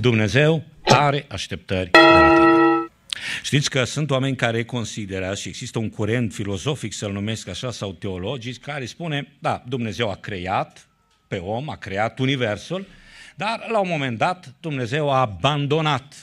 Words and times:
Dumnezeu 0.00 0.64
are 0.84 1.26
așteptări 1.28 1.90
de 1.90 1.98
la 1.98 2.34
tine. 2.34 2.88
Știți 3.42 3.70
că 3.70 3.84
sunt 3.84 4.10
oameni 4.10 4.36
care 4.36 4.64
consideră 4.64 5.34
și 5.34 5.48
există 5.48 5.78
un 5.78 5.90
curent 5.90 6.32
filozofic, 6.32 6.92
să-l 6.92 7.12
numesc 7.12 7.48
așa, 7.48 7.70
sau 7.70 7.92
teologic, 7.92 8.60
care 8.60 8.86
spune, 8.86 9.36
da, 9.38 9.64
Dumnezeu 9.68 10.10
a 10.10 10.14
creat 10.14 10.88
pe 11.28 11.36
om, 11.36 11.68
a 11.68 11.76
creat 11.76 12.18
universul, 12.18 12.86
dar 13.36 13.66
la 13.70 13.78
un 13.78 13.88
moment 13.88 14.18
dat 14.18 14.54
Dumnezeu 14.60 15.10
a 15.10 15.20
abandonat 15.20 16.14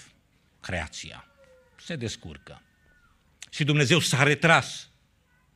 creația. 0.59 1.27
Se 1.79 1.95
descurcă. 1.95 2.61
Și 3.49 3.63
Dumnezeu 3.63 3.99
s-a 3.99 4.23
retras 4.23 4.89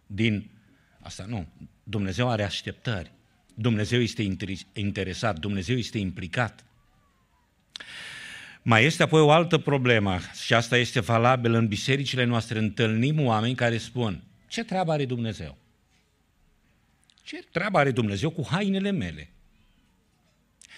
din 0.05 0.49
asta. 1.01 1.25
Nu, 1.27 1.47
Dumnezeu 1.83 2.29
are 2.29 2.43
așteptări. 2.43 3.11
Dumnezeu 3.53 4.01
este 4.01 4.27
interesat, 4.73 5.39
Dumnezeu 5.39 5.77
este 5.77 5.97
implicat. 5.97 6.65
Mai 8.69 8.85
este 8.85 9.03
apoi 9.03 9.21
o 9.21 9.31
altă 9.31 9.57
problemă 9.57 10.19
și 10.43 10.53
asta 10.53 10.77
este 10.77 10.99
valabil 10.99 11.53
în 11.53 11.67
bisericile 11.67 12.23
noastre. 12.23 12.59
Întâlnim 12.59 13.25
oameni 13.25 13.55
care 13.55 13.77
spun, 13.77 14.23
ce 14.47 14.63
treabă 14.63 14.91
are 14.91 15.05
Dumnezeu? 15.05 15.57
Ce 17.23 17.43
treabă 17.51 17.77
are 17.77 17.91
Dumnezeu 17.91 18.29
cu 18.29 18.47
hainele 18.49 18.91
mele? 18.91 19.29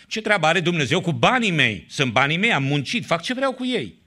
Ce 0.07 0.21
treabă 0.21 0.45
are 0.45 0.59
Dumnezeu 0.59 1.01
cu 1.01 1.11
banii 1.11 1.51
mei? 1.51 1.85
Sunt 1.87 2.11
banii 2.11 2.37
mei, 2.37 2.53
am 2.53 2.63
muncit, 2.63 3.05
fac 3.05 3.21
ce 3.21 3.33
vreau 3.33 3.53
cu 3.53 3.65
ei. 3.65 3.98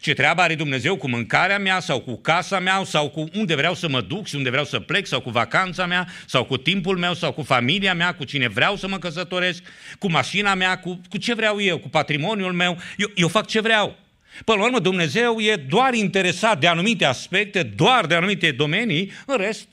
Ce 0.00 0.12
treabă 0.12 0.40
are 0.40 0.54
Dumnezeu 0.54 0.96
cu 0.96 1.08
mâncarea 1.08 1.58
mea 1.58 1.80
sau 1.80 2.00
cu 2.00 2.16
casa 2.16 2.58
mea 2.58 2.82
sau 2.84 3.08
cu 3.08 3.28
unde 3.34 3.54
vreau 3.54 3.74
să 3.74 3.88
mă 3.88 4.00
duc 4.00 4.26
și 4.26 4.34
unde 4.34 4.50
vreau 4.50 4.64
să 4.64 4.80
plec 4.80 5.06
sau 5.06 5.20
cu 5.20 5.30
vacanța 5.30 5.86
mea 5.86 6.08
sau 6.26 6.44
cu 6.44 6.56
timpul 6.56 6.98
meu 6.98 7.14
sau 7.14 7.32
cu 7.32 7.42
familia 7.42 7.94
mea, 7.94 8.14
cu 8.14 8.24
cine 8.24 8.48
vreau 8.48 8.76
să 8.76 8.88
mă 8.88 8.98
căsătoresc, 8.98 9.62
cu 9.98 10.10
mașina 10.10 10.54
mea, 10.54 10.78
cu, 10.78 11.00
cu 11.08 11.18
ce 11.18 11.34
vreau 11.34 11.60
eu, 11.60 11.78
cu 11.78 11.88
patrimoniul 11.88 12.52
meu. 12.52 12.78
Eu, 12.96 13.10
eu 13.14 13.28
fac 13.28 13.46
ce 13.46 13.60
vreau. 13.60 13.96
Până 14.44 14.58
la 14.58 14.64
urmă, 14.64 14.78
Dumnezeu 14.78 15.40
e 15.40 15.56
doar 15.56 15.94
interesat 15.94 16.60
de 16.60 16.66
anumite 16.66 17.04
aspecte, 17.04 17.62
doar 17.62 18.06
de 18.06 18.14
anumite 18.14 18.50
domenii, 18.50 19.12
în 19.26 19.36
rest, 19.36 19.68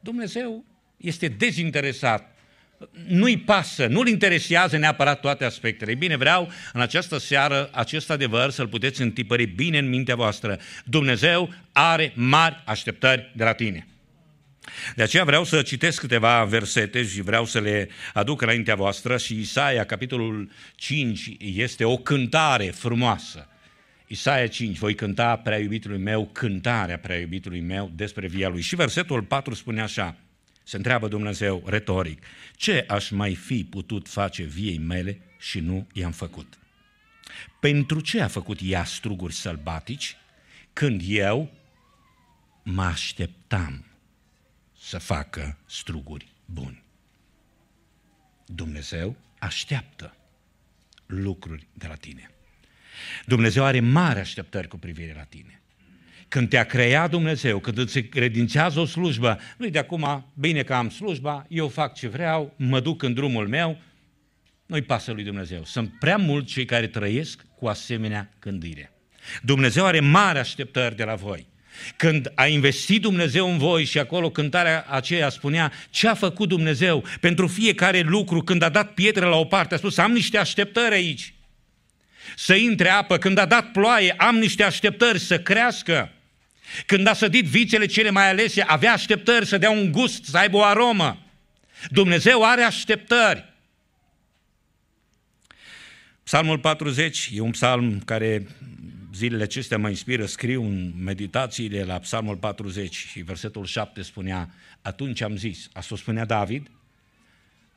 Dumnezeu 0.00 0.64
este 0.96 1.28
dezinteresat 1.28 2.33
nu-i 3.06 3.38
pasă, 3.38 3.86
nu-l 3.86 4.08
interesează 4.08 4.76
neapărat 4.76 5.20
toate 5.20 5.44
aspectele. 5.44 5.90
Ei 5.90 5.96
bine, 5.96 6.16
vreau 6.16 6.50
în 6.72 6.80
această 6.80 7.18
seară 7.18 7.68
acest 7.72 8.10
adevăr 8.10 8.50
să-l 8.50 8.68
puteți 8.68 9.02
întipări 9.02 9.46
bine 9.46 9.78
în 9.78 9.88
mintea 9.88 10.14
voastră. 10.14 10.58
Dumnezeu 10.84 11.54
are 11.72 12.12
mari 12.14 12.62
așteptări 12.64 13.32
de 13.34 13.44
la 13.44 13.52
tine. 13.52 13.86
De 14.94 15.02
aceea 15.02 15.24
vreau 15.24 15.44
să 15.44 15.62
citesc 15.62 16.00
câteva 16.00 16.44
versete 16.44 17.04
și 17.04 17.22
vreau 17.22 17.44
să 17.44 17.60
le 17.60 17.88
aduc 18.12 18.40
înaintea 18.40 18.74
voastră 18.74 19.16
și 19.16 19.38
Isaia, 19.38 19.84
capitolul 19.84 20.50
5, 20.74 21.30
este 21.38 21.84
o 21.84 21.96
cântare 21.96 22.64
frumoasă. 22.64 23.48
Isaia 24.06 24.46
5, 24.46 24.78
voi 24.78 24.94
cânta 24.94 25.36
prea 25.36 25.58
iubitului 25.58 25.98
meu, 25.98 26.28
cântarea 26.32 26.98
prea 26.98 27.18
iubitului 27.18 27.60
meu 27.60 27.92
despre 27.94 28.26
via 28.26 28.48
lui. 28.48 28.60
Și 28.60 28.76
versetul 28.76 29.22
4 29.22 29.54
spune 29.54 29.82
așa, 29.82 30.16
se 30.64 30.76
întreabă 30.76 31.08
Dumnezeu 31.08 31.62
retoric, 31.66 32.22
ce 32.56 32.84
aș 32.88 33.10
mai 33.10 33.34
fi 33.34 33.64
putut 33.64 34.08
face 34.08 34.42
viei 34.42 34.78
mele 34.78 35.20
și 35.38 35.60
nu 35.60 35.86
i-am 35.92 36.12
făcut? 36.12 36.58
Pentru 37.60 38.00
ce 38.00 38.20
a 38.20 38.28
făcut 38.28 38.58
ea 38.62 38.84
struguri 38.84 39.34
sălbatici 39.34 40.16
când 40.72 41.00
eu 41.04 41.52
mă 42.62 42.82
așteptam 42.82 43.84
să 44.78 44.98
facă 44.98 45.58
struguri 45.66 46.32
buni? 46.44 46.82
Dumnezeu 48.46 49.16
așteaptă 49.38 50.16
lucruri 51.06 51.66
de 51.72 51.86
la 51.86 51.94
tine. 51.94 52.30
Dumnezeu 53.26 53.64
are 53.64 53.80
mari 53.80 54.18
așteptări 54.18 54.68
cu 54.68 54.78
privire 54.78 55.14
la 55.14 55.24
tine. 55.24 55.62
Când 56.34 56.48
te-a 56.48 56.64
creat 56.64 57.10
Dumnezeu, 57.10 57.58
când 57.58 57.78
îți 57.78 58.00
credințează 58.00 58.80
o 58.80 58.84
slujbă, 58.84 59.38
nu 59.56 59.68
de 59.68 59.78
acum, 59.78 60.32
bine 60.34 60.62
că 60.62 60.74
am 60.74 60.90
slujba, 60.90 61.46
eu 61.48 61.68
fac 61.68 61.94
ce 61.94 62.08
vreau, 62.08 62.54
mă 62.56 62.80
duc 62.80 63.02
în 63.02 63.14
drumul 63.14 63.48
meu, 63.48 63.78
nu-i 64.66 64.82
pasă 64.82 65.12
lui 65.12 65.24
Dumnezeu. 65.24 65.64
Sunt 65.64 65.92
prea 65.98 66.16
mulți 66.16 66.52
cei 66.52 66.64
care 66.64 66.86
trăiesc 66.86 67.46
cu 67.56 67.66
asemenea 67.66 68.30
gândire. 68.40 68.92
Dumnezeu 69.42 69.84
are 69.84 70.00
mari 70.00 70.38
așteptări 70.38 70.96
de 70.96 71.04
la 71.04 71.14
voi. 71.14 71.46
Când 71.96 72.32
a 72.34 72.46
investit 72.46 73.00
Dumnezeu 73.00 73.50
în 73.50 73.58
voi 73.58 73.84
și 73.84 73.98
acolo 73.98 74.30
cântarea 74.30 74.86
aceea 74.88 75.28
spunea 75.28 75.72
ce 75.90 76.08
a 76.08 76.14
făcut 76.14 76.48
Dumnezeu 76.48 77.04
pentru 77.20 77.46
fiecare 77.46 78.00
lucru, 78.00 78.42
când 78.42 78.62
a 78.62 78.68
dat 78.68 78.94
pietre 78.94 79.24
la 79.24 79.36
o 79.36 79.44
parte, 79.44 79.74
a 79.74 79.78
spus 79.78 79.98
am 79.98 80.12
niște 80.12 80.38
așteptări 80.38 80.94
aici. 80.94 81.34
Să 82.36 82.54
intre 82.54 82.88
apă, 82.88 83.18
când 83.18 83.38
a 83.38 83.46
dat 83.46 83.70
ploaie, 83.70 84.14
am 84.16 84.36
niște 84.36 84.62
așteptări 84.62 85.18
să 85.18 85.38
crească. 85.38 86.13
Când 86.86 87.06
a 87.06 87.12
sădit 87.12 87.44
vițele 87.44 87.86
cele 87.86 88.10
mai 88.10 88.28
alese, 88.28 88.62
avea 88.62 88.92
așteptări 88.92 89.46
să 89.46 89.58
dea 89.58 89.70
un 89.70 89.92
gust, 89.92 90.24
să 90.24 90.38
aibă 90.38 90.56
o 90.56 90.62
aromă. 90.62 91.18
Dumnezeu 91.90 92.44
are 92.44 92.62
așteptări. 92.62 93.52
Psalmul 96.22 96.58
40 96.58 97.30
e 97.32 97.40
un 97.40 97.50
psalm 97.50 97.98
care 97.98 98.46
zilele 99.14 99.42
acestea 99.42 99.78
mă 99.78 99.88
inspiră, 99.88 100.26
scriu 100.26 100.62
în 100.62 100.92
meditațiile 100.98 101.84
la 101.84 101.98
Psalmul 101.98 102.36
40 102.36 102.94
și 102.94 103.20
versetul 103.20 103.64
7 103.64 104.02
spunea, 104.02 104.54
atunci 104.82 105.20
am 105.20 105.36
zis, 105.36 105.68
asta 105.72 105.94
o 105.94 105.96
spunea 105.96 106.24
David, 106.24 106.70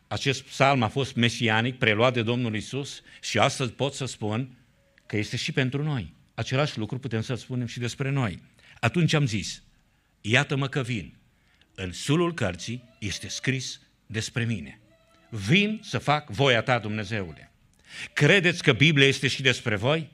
acest 0.08 0.42
psalm 0.42 0.84
a 0.84 0.88
fost 0.88 1.16
mesianic, 1.16 1.78
preluat 1.78 2.14
de 2.14 2.22
Domnul 2.22 2.56
Isus 2.56 3.02
și 3.22 3.40
astăzi 3.40 3.72
pot 3.72 3.94
să 3.94 4.06
spun 4.06 4.50
că 5.06 5.18
este 5.18 5.38
și 5.38 5.52
pentru 5.52 5.84
noi. 5.84 6.14
Același 6.34 6.78
lucru 6.78 6.98
putem 7.00 7.22
să 7.22 7.36
spunem 7.36 7.68
și 7.68 7.80
despre 7.80 8.10
noi. 8.10 8.42
Atunci 8.80 9.14
am 9.14 9.26
zis, 9.26 9.64
iată-mă 10.22 10.68
că 10.68 10.82
vin. 10.82 11.14
În 11.76 11.92
sulul 11.92 12.34
cărții 12.34 12.84
este 13.00 13.28
scris 13.28 13.80
despre 14.06 14.44
mine. 14.44 14.80
Vin 15.30 15.80
să 15.84 15.98
fac 15.98 16.30
voia 16.30 16.62
ta, 16.62 16.80
Dumnezeule. 16.80 17.52
Credeți 18.14 18.64
că 18.64 18.74
Biblia 18.74 19.08
este 19.08 19.28
și 19.28 19.42
despre 19.42 19.76
voi? 19.76 20.10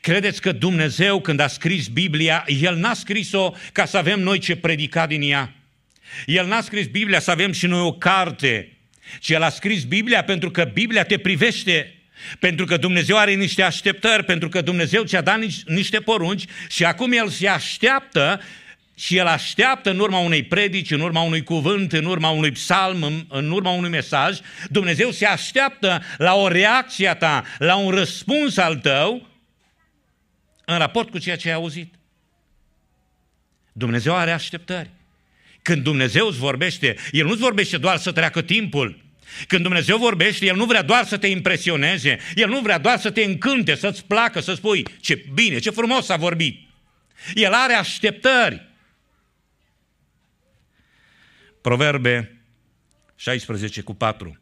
Credeți 0.00 0.40
că 0.40 0.52
Dumnezeu, 0.52 1.20
când 1.20 1.40
a 1.40 1.46
scris 1.46 1.88
Biblia, 1.88 2.44
El 2.46 2.76
n-a 2.76 2.94
scris-o 2.94 3.52
ca 3.72 3.84
să 3.84 3.96
avem 3.96 4.20
noi 4.20 4.38
ce 4.38 4.56
predica 4.56 5.06
din 5.06 5.22
ea. 5.22 5.54
El 6.26 6.46
n-a 6.46 6.60
scris 6.60 6.86
Biblia 6.86 7.20
să 7.20 7.30
avem 7.30 7.52
și 7.52 7.66
noi 7.66 7.80
o 7.80 7.92
carte, 7.92 8.76
ci 9.20 9.30
El 9.30 9.42
a 9.42 9.48
scris 9.48 9.84
Biblia 9.84 10.24
pentru 10.24 10.50
că 10.50 10.64
Biblia 10.64 11.04
te 11.04 11.18
privește 11.18 11.99
pentru 12.38 12.64
că 12.64 12.76
Dumnezeu 12.76 13.16
are 13.16 13.34
niște 13.34 13.62
așteptări, 13.62 14.24
pentru 14.24 14.48
că 14.48 14.60
Dumnezeu 14.60 15.02
ți-a 15.02 15.20
dat 15.20 15.38
niște 15.66 16.00
porunci 16.00 16.44
și 16.68 16.84
acum 16.84 17.12
El 17.12 17.28
se 17.28 17.48
așteaptă 17.48 18.40
și 18.94 19.16
El 19.16 19.26
așteaptă 19.26 19.90
în 19.90 19.98
urma 19.98 20.18
unei 20.18 20.42
predici, 20.42 20.90
în 20.90 21.00
urma 21.00 21.20
unui 21.20 21.42
cuvânt, 21.42 21.92
în 21.92 22.04
urma 22.04 22.30
unui 22.30 22.50
psalm, 22.50 23.02
în, 23.02 23.24
în 23.28 23.50
urma 23.50 23.70
unui 23.70 23.90
mesaj, 23.90 24.38
Dumnezeu 24.68 25.10
se 25.10 25.26
așteaptă 25.26 26.02
la 26.16 26.34
o 26.34 26.48
reacție 26.48 27.08
a 27.08 27.14
ta, 27.14 27.44
la 27.58 27.76
un 27.76 27.90
răspuns 27.90 28.56
al 28.56 28.76
tău 28.76 29.28
în 30.64 30.78
raport 30.78 31.10
cu 31.10 31.18
ceea 31.18 31.36
ce 31.36 31.48
ai 31.48 31.54
auzit. 31.54 31.94
Dumnezeu 33.72 34.16
are 34.16 34.30
așteptări. 34.30 34.90
Când 35.62 35.82
Dumnezeu 35.82 36.26
îți 36.26 36.38
vorbește, 36.38 36.96
El 37.10 37.26
nu-ți 37.26 37.40
vorbește 37.40 37.76
doar 37.76 37.96
să 37.96 38.12
treacă 38.12 38.42
timpul, 38.42 39.04
când 39.46 39.62
Dumnezeu 39.62 39.98
vorbește, 39.98 40.46
El 40.46 40.56
nu 40.56 40.64
vrea 40.64 40.82
doar 40.82 41.04
să 41.04 41.18
te 41.18 41.26
impresioneze, 41.26 42.18
El 42.34 42.48
nu 42.48 42.60
vrea 42.60 42.78
doar 42.78 42.98
să 42.98 43.10
te 43.10 43.24
încânte, 43.24 43.74
să-ți 43.74 44.04
placă, 44.04 44.40
să 44.40 44.54
spui 44.54 44.86
ce 45.00 45.24
bine, 45.34 45.58
ce 45.58 45.70
frumos 45.70 46.08
a 46.08 46.16
vorbit. 46.16 46.68
El 47.34 47.52
are 47.52 47.72
așteptări. 47.72 48.68
Proverbe 51.60 52.42
16 53.16 53.80
cu 53.80 53.94
4. 53.94 54.40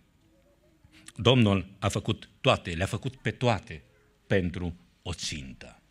Domnul 1.17 1.67
a 1.79 1.89
făcut 1.89 2.29
toate, 2.41 2.71
le-a 2.71 2.87
făcut 2.87 3.17
pe 3.17 3.31
toate 3.31 3.83
pentru 4.27 4.77
o 5.03 5.13
țintă. 5.13 5.83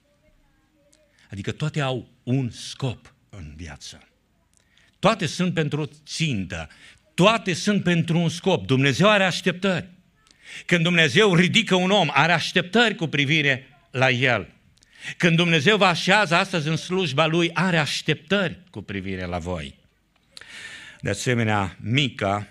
Adică 1.31 1.51
toate 1.51 1.81
au 1.81 2.09
un 2.23 2.49
scop 2.49 3.13
în 3.29 3.53
viață. 3.55 4.07
Toate 4.99 5.25
sunt 5.25 5.53
pentru 5.53 5.81
o 5.81 5.85
țintă, 6.05 6.69
toate 7.17 7.53
sunt 7.53 7.83
pentru 7.83 8.19
un 8.19 8.29
scop. 8.29 8.65
Dumnezeu 8.65 9.09
are 9.09 9.23
așteptări. 9.23 9.89
Când 10.65 10.83
Dumnezeu 10.83 11.35
ridică 11.35 11.75
un 11.75 11.91
om, 11.91 12.09
are 12.11 12.31
așteptări 12.31 12.95
cu 12.95 13.07
privire 13.07 13.67
la 13.91 14.09
el. 14.09 14.53
Când 15.17 15.35
Dumnezeu 15.35 15.77
vă 15.77 15.85
așează 15.85 16.35
astăzi 16.35 16.67
în 16.67 16.75
slujba 16.75 17.25
Lui, 17.25 17.53
are 17.53 17.77
așteptări 17.77 18.59
cu 18.69 18.81
privire 18.81 19.25
la 19.25 19.37
voi. 19.37 19.75
De 21.01 21.09
asemenea, 21.09 21.77
Mica, 21.81 22.47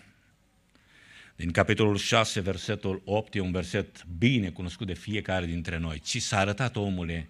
din 1.37 1.51
capitolul 1.51 1.97
6, 1.97 2.41
versetul 2.41 3.03
8, 3.05 3.35
e 3.35 3.41
un 3.41 3.53
verset 3.53 4.05
bine 4.05 4.49
cunoscut 4.49 4.87
de 4.87 4.95
fiecare 4.95 5.47
dintre 5.47 5.79
noi. 5.79 5.99
Ți 5.99 6.19
s-a 6.19 6.39
arătat, 6.39 6.77
omule, 6.77 7.29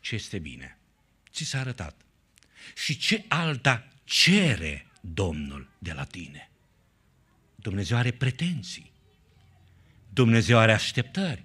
ce 0.00 0.14
este 0.14 0.38
bine. 0.38 0.78
Ți 1.32 1.44
s-a 1.44 1.58
arătat. 1.58 2.00
Și 2.74 2.98
ce 2.98 3.24
alta 3.28 3.88
cere 4.04 4.86
Domnul 5.00 5.68
de 5.78 5.92
la 5.92 6.04
tine? 6.04 6.48
Dumnezeu 7.64 7.96
are 7.96 8.10
pretenții. 8.10 8.92
Dumnezeu 10.12 10.58
are 10.58 10.72
așteptări. 10.72 11.44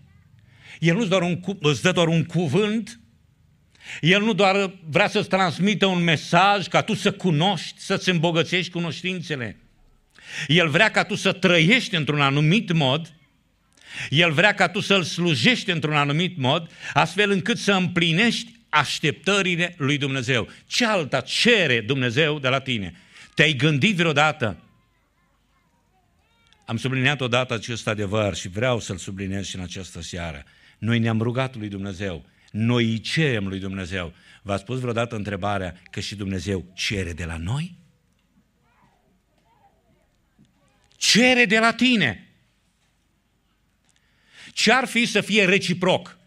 El 0.80 0.96
nu 0.96 1.06
doar 1.06 1.22
un, 1.22 1.40
îți 1.60 1.82
dă 1.82 1.92
doar 1.92 2.08
un 2.08 2.26
cuvânt, 2.26 3.00
El 4.02 4.24
nu 4.24 4.34
doar 4.34 4.72
vrea 4.90 5.08
să-ți 5.08 5.30
transmită 5.30 5.86
un 5.86 6.04
mesaj 6.04 6.68
ca 6.68 6.82
tu 6.82 6.94
să 6.94 7.12
cunoști, 7.12 7.82
să-ți 7.82 8.10
îmbogățești 8.10 8.72
cunoștințele. 8.72 9.58
El 10.48 10.70
vrea 10.70 10.92
ca 10.92 11.04
tu 11.04 11.16
să 11.16 11.32
trăiești 11.32 11.96
într-un 11.96 12.22
anumit 12.22 12.72
mod, 12.72 13.14
El 14.10 14.32
vrea 14.32 14.54
ca 14.54 14.70
tu 14.70 14.80
să-L 14.80 15.04
slujești 15.04 15.72
într-un 15.72 15.96
anumit 15.96 16.38
mod, 16.38 16.72
astfel 16.94 17.32
încât 17.32 17.58
să 17.58 17.74
împlinești 17.74 18.52
așteptările 18.70 19.76
lui 19.78 19.98
Dumnezeu. 19.98 20.48
Ce 20.68 20.86
alta 20.86 21.22
cere 21.22 21.82
Dumnezeu 21.82 22.40
de 22.40 22.48
la 22.48 22.60
tine? 22.60 22.96
Te-ai 23.34 23.54
gândit 23.54 23.96
vreodată? 23.96 24.64
Am 26.70 26.78
subliniat 26.78 27.22
odată 27.22 27.54
acest 27.54 27.88
adevăr 27.88 28.36
și 28.36 28.48
vreau 28.48 28.80
să-l 28.80 28.98
subliniez 28.98 29.46
și 29.46 29.56
în 29.56 29.62
această 29.62 30.02
seară. 30.02 30.44
Noi 30.78 31.00
ne-am 31.00 31.22
rugat 31.22 31.56
lui 31.56 31.68
Dumnezeu, 31.68 32.26
noi 32.52 32.86
îi 32.86 33.00
cerem 33.00 33.48
lui 33.48 33.60
Dumnezeu. 33.60 34.14
V-ați 34.42 34.64
pus 34.64 34.80
vreodată 34.80 35.16
întrebarea 35.16 35.82
că 35.92 36.00
și 36.00 36.16
Dumnezeu 36.16 36.72
cere 36.74 37.14
de 37.14 37.26
la 37.26 37.38
noi? 37.38 37.78
Cere 40.96 41.46
de 41.46 41.60
la 41.60 41.74
tine. 41.74 42.34
Ce 44.54 44.72
ar 44.72 44.86
fi 44.86 45.06
să 45.06 45.22
fie 45.22 45.46
reciproc? 45.46 46.18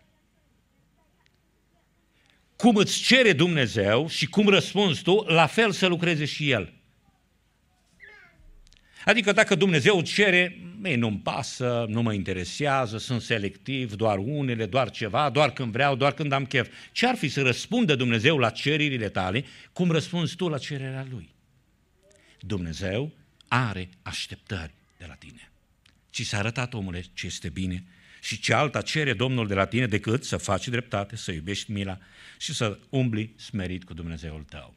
Cum 2.56 2.76
îți 2.76 3.00
cere 3.00 3.32
Dumnezeu 3.32 4.08
și 4.08 4.26
cum 4.26 4.48
răspunzi 4.48 5.02
tu, 5.02 5.24
la 5.26 5.46
fel 5.46 5.72
să 5.72 5.86
lucreze 5.86 6.24
și 6.24 6.50
El. 6.50 6.81
Adică 9.04 9.32
dacă 9.32 9.54
Dumnezeu 9.54 10.00
cere, 10.00 10.58
ei, 10.84 10.96
nu-mi 10.96 11.18
pasă, 11.18 11.84
nu 11.88 12.02
mă 12.02 12.12
interesează, 12.12 12.98
sunt 12.98 13.22
selectiv, 13.22 13.94
doar 13.94 14.18
unele, 14.18 14.66
doar 14.66 14.90
ceva, 14.90 15.30
doar 15.30 15.52
când 15.52 15.72
vreau, 15.72 15.94
doar 15.94 16.12
când 16.12 16.32
am 16.32 16.46
chef. 16.46 16.68
Ce 16.92 17.06
ar 17.06 17.16
fi 17.16 17.28
să 17.28 17.42
răspundă 17.42 17.94
Dumnezeu 17.94 18.38
la 18.38 18.50
cererile 18.50 19.08
tale, 19.08 19.44
cum 19.72 19.90
răspunzi 19.90 20.36
tu 20.36 20.48
la 20.48 20.58
cererea 20.58 21.06
Lui? 21.10 21.34
Dumnezeu 22.40 23.12
are 23.48 23.88
așteptări 24.02 24.74
de 24.98 25.04
la 25.08 25.14
tine. 25.14 25.50
Ci 26.10 26.26
s-a 26.26 26.38
arătat, 26.38 26.74
omule, 26.74 27.04
ce 27.14 27.26
este 27.26 27.48
bine 27.48 27.84
și 28.20 28.40
ce 28.40 28.54
alta 28.54 28.80
cere 28.80 29.12
Domnul 29.12 29.46
de 29.46 29.54
la 29.54 29.64
tine 29.64 29.86
decât 29.86 30.24
să 30.24 30.36
faci 30.36 30.68
dreptate, 30.68 31.16
să 31.16 31.32
iubești 31.32 31.72
mila 31.72 31.98
și 32.38 32.54
să 32.54 32.78
umbli 32.88 33.34
smerit 33.36 33.84
cu 33.84 33.94
Dumnezeul 33.94 34.44
tău. 34.48 34.74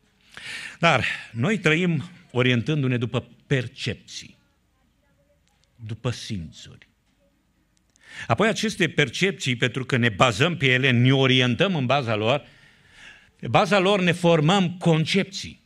Dar 0.80 1.06
noi 1.32 1.58
trăim 1.58 2.10
orientându-ne 2.38 2.98
după 2.98 3.28
percepții, 3.48 4.38
după 5.76 6.10
simțuri. 6.10 6.88
Apoi 8.28 8.48
aceste 8.48 8.90
percepții, 8.90 9.56
pentru 9.56 9.86
că 9.86 9.98
ne 9.98 10.10
bazăm 10.10 10.58
pe 10.58 10.66
ele, 10.66 10.90
ne 10.90 11.14
orientăm 11.14 11.76
în 11.76 11.86
baza 11.86 12.16
lor, 12.16 12.46
pe 13.40 13.48
baza 13.48 13.80
lor 13.80 14.02
ne 14.02 14.12
formăm 14.12 14.78
concepții. 14.78 15.64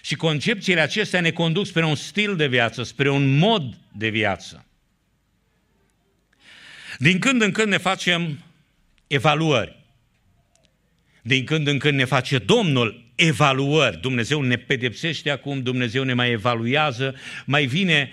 Și 0.00 0.14
concepțiile 0.14 0.80
acestea 0.80 1.20
ne 1.20 1.30
conduc 1.30 1.66
spre 1.66 1.84
un 1.84 1.94
stil 1.94 2.36
de 2.36 2.46
viață, 2.46 2.82
spre 2.82 3.10
un 3.10 3.36
mod 3.36 3.78
de 3.92 4.08
viață. 4.08 4.66
Din 6.98 7.18
când 7.18 7.42
în 7.42 7.52
când 7.52 7.68
ne 7.68 7.78
facem 7.78 8.44
evaluări. 9.06 9.82
Din 11.22 11.44
când 11.44 11.66
în 11.66 11.78
când 11.78 11.96
ne 11.98 12.04
face 12.04 12.38
Domnul 12.38 13.03
evaluări. 13.14 14.00
Dumnezeu 14.00 14.42
ne 14.42 14.56
pedepsește 14.56 15.30
acum, 15.30 15.62
Dumnezeu 15.62 16.02
ne 16.02 16.14
mai 16.14 16.30
evaluează, 16.30 17.14
mai 17.46 17.66
vine 17.66 18.10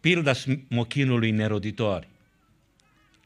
pilda 0.00 0.32
smochinului 0.32 1.30
neroditor. 1.30 2.06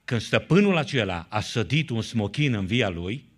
Când 0.04 0.20
stăpânul 0.20 0.76
acela 0.76 1.26
a 1.28 1.40
sădit 1.40 1.90
un 1.90 2.02
smochin 2.02 2.54
în 2.54 2.66
via 2.66 2.88
lui, 2.88 3.30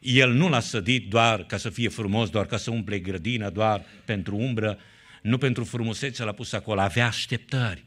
el 0.00 0.32
nu 0.32 0.48
l-a 0.48 0.60
sădit 0.60 1.08
doar 1.08 1.44
ca 1.44 1.56
să 1.56 1.70
fie 1.70 1.88
frumos, 1.88 2.30
doar 2.30 2.46
ca 2.46 2.56
să 2.56 2.70
umple 2.70 2.98
grădina, 2.98 3.50
doar 3.50 3.84
pentru 4.04 4.36
umbră, 4.36 4.78
nu 5.22 5.38
pentru 5.38 5.64
frumusețe 5.64 6.24
l-a 6.24 6.32
pus 6.32 6.52
acolo, 6.52 6.80
avea 6.80 7.06
așteptări. 7.06 7.84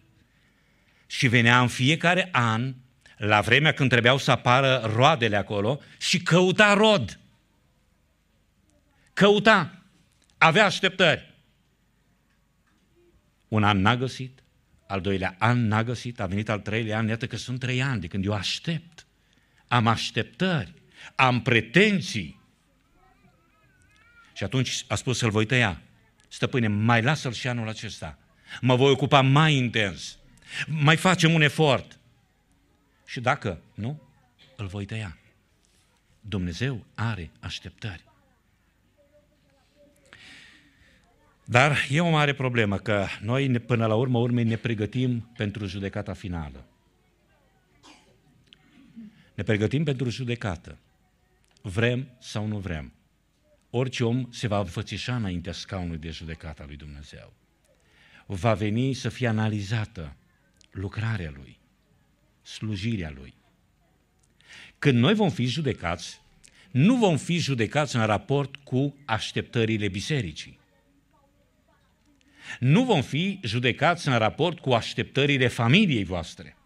Și 1.08 1.28
venea 1.28 1.62
în 1.62 1.68
fiecare 1.68 2.30
an, 2.32 2.74
la 3.18 3.42
vremea 3.42 3.72
când 3.72 3.90
trebuiau 3.90 4.18
să 4.18 4.32
apară 4.32 4.92
roadele 4.96 5.36
acolo, 5.36 5.80
și 6.00 6.20
căuta 6.20 6.74
rod. 6.74 7.20
Căuta. 9.14 9.82
Avea 10.38 10.66
așteptări. 10.66 11.34
Un 13.48 13.64
an 13.64 13.82
n-a 13.82 13.98
găsit, 13.98 14.44
al 14.88 15.02
doilea 15.02 15.36
an 15.40 15.68
n-a 15.68 15.84
găsit, 15.84 16.20
a 16.20 16.26
venit 16.26 16.50
al 16.50 16.60
treilea 16.60 16.98
an, 16.98 17.08
iată 17.08 17.28
că 17.28 17.36
sunt 17.36 17.60
trei 17.60 17.82
ani 17.82 18.02
de 18.02 18.08
când 18.08 18.26
eu 18.26 18.34
aștept. 18.34 19.08
Am 19.68 19.88
așteptări, 19.88 20.74
am 21.16 21.42
pretenții. 21.42 22.42
Și 24.34 24.44
atunci 24.44 24.86
a 24.88 24.96
spus 24.96 25.18
să-l 25.18 25.30
voi 25.30 25.46
tăia. 25.46 25.82
Stăpâne, 26.28 26.68
mai 26.68 27.02
lasă-l 27.02 27.34
și 27.34 27.48
anul 27.48 27.68
acesta. 27.68 28.18
Mă 28.62 28.76
voi 28.76 28.92
ocupa 28.92 29.22
mai 29.22 29.54
intens. 29.54 30.18
Mai 30.68 30.98
facem 30.98 31.34
un 31.34 31.42
efort. 31.42 32.00
Și 33.06 33.20
dacă 33.20 33.62
nu, 33.74 34.02
îl 34.56 34.68
voi 34.68 34.86
tăia. 34.86 35.18
Dumnezeu 36.22 36.86
are 36.96 37.32
așteptări. 37.40 38.04
Dar 41.46 41.88
e 41.90 42.02
o 42.02 42.10
mare 42.10 42.34
problemă 42.34 42.78
că 42.78 43.08
noi 43.22 43.60
până 43.60 43.86
la 43.86 43.96
urmă 43.96 44.20
urmei 44.20 44.44
ne 44.44 44.56
pregătim 44.56 45.32
pentru 45.38 45.66
judecata 45.66 46.14
finală. 46.14 46.66
Ne 49.34 49.44
pregătim 49.44 49.84
pentru 49.84 50.10
judecată. 50.10 50.78
Vrem 51.62 52.08
sau 52.20 52.48
nu 52.48 52.58
vrem. 52.58 52.94
Orice 53.70 54.04
om 54.04 54.28
se 54.32 54.48
va 54.48 54.60
înfățișa 54.60 55.16
înaintea 55.16 55.54
scaunului 55.54 55.98
de 55.98 56.10
judecată 56.10 56.62
a 56.62 56.66
lui 56.66 56.76
Dumnezeu. 56.76 57.34
Va 58.26 58.54
veni 58.54 58.94
să 58.94 59.10
fie 59.10 59.28
analizată 59.28 60.16
lucrarea 60.72 61.34
lui, 61.36 61.58
slujirea 62.42 63.14
lui. 63.16 63.34
Când 64.80 64.98
noi 64.98 65.14
vom 65.14 65.30
fi 65.30 65.46
judecați, 65.46 66.22
nu 66.72 66.96
vom 66.96 67.18
fi 67.18 67.38
judecați 67.38 67.96
în 67.96 68.06
raport 68.06 68.56
cu 68.56 68.96
așteptările 69.06 69.88
bisericii 69.88 70.62
nu 72.60 72.84
vom 72.84 73.02
fi 73.02 73.40
judecați 73.44 74.08
în 74.08 74.18
raport 74.18 74.60
cu 74.60 74.72
așteptările 74.72 75.48
familiei 75.48 76.04
voastre. 76.04 76.58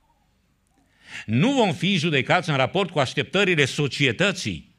Nu 1.25 1.51
vom 1.51 1.73
fi 1.73 1.95
judecați 1.95 2.49
în 2.49 2.55
raport 2.55 2.89
cu 2.89 2.99
așteptările 2.99 3.65
societății. 3.65 4.75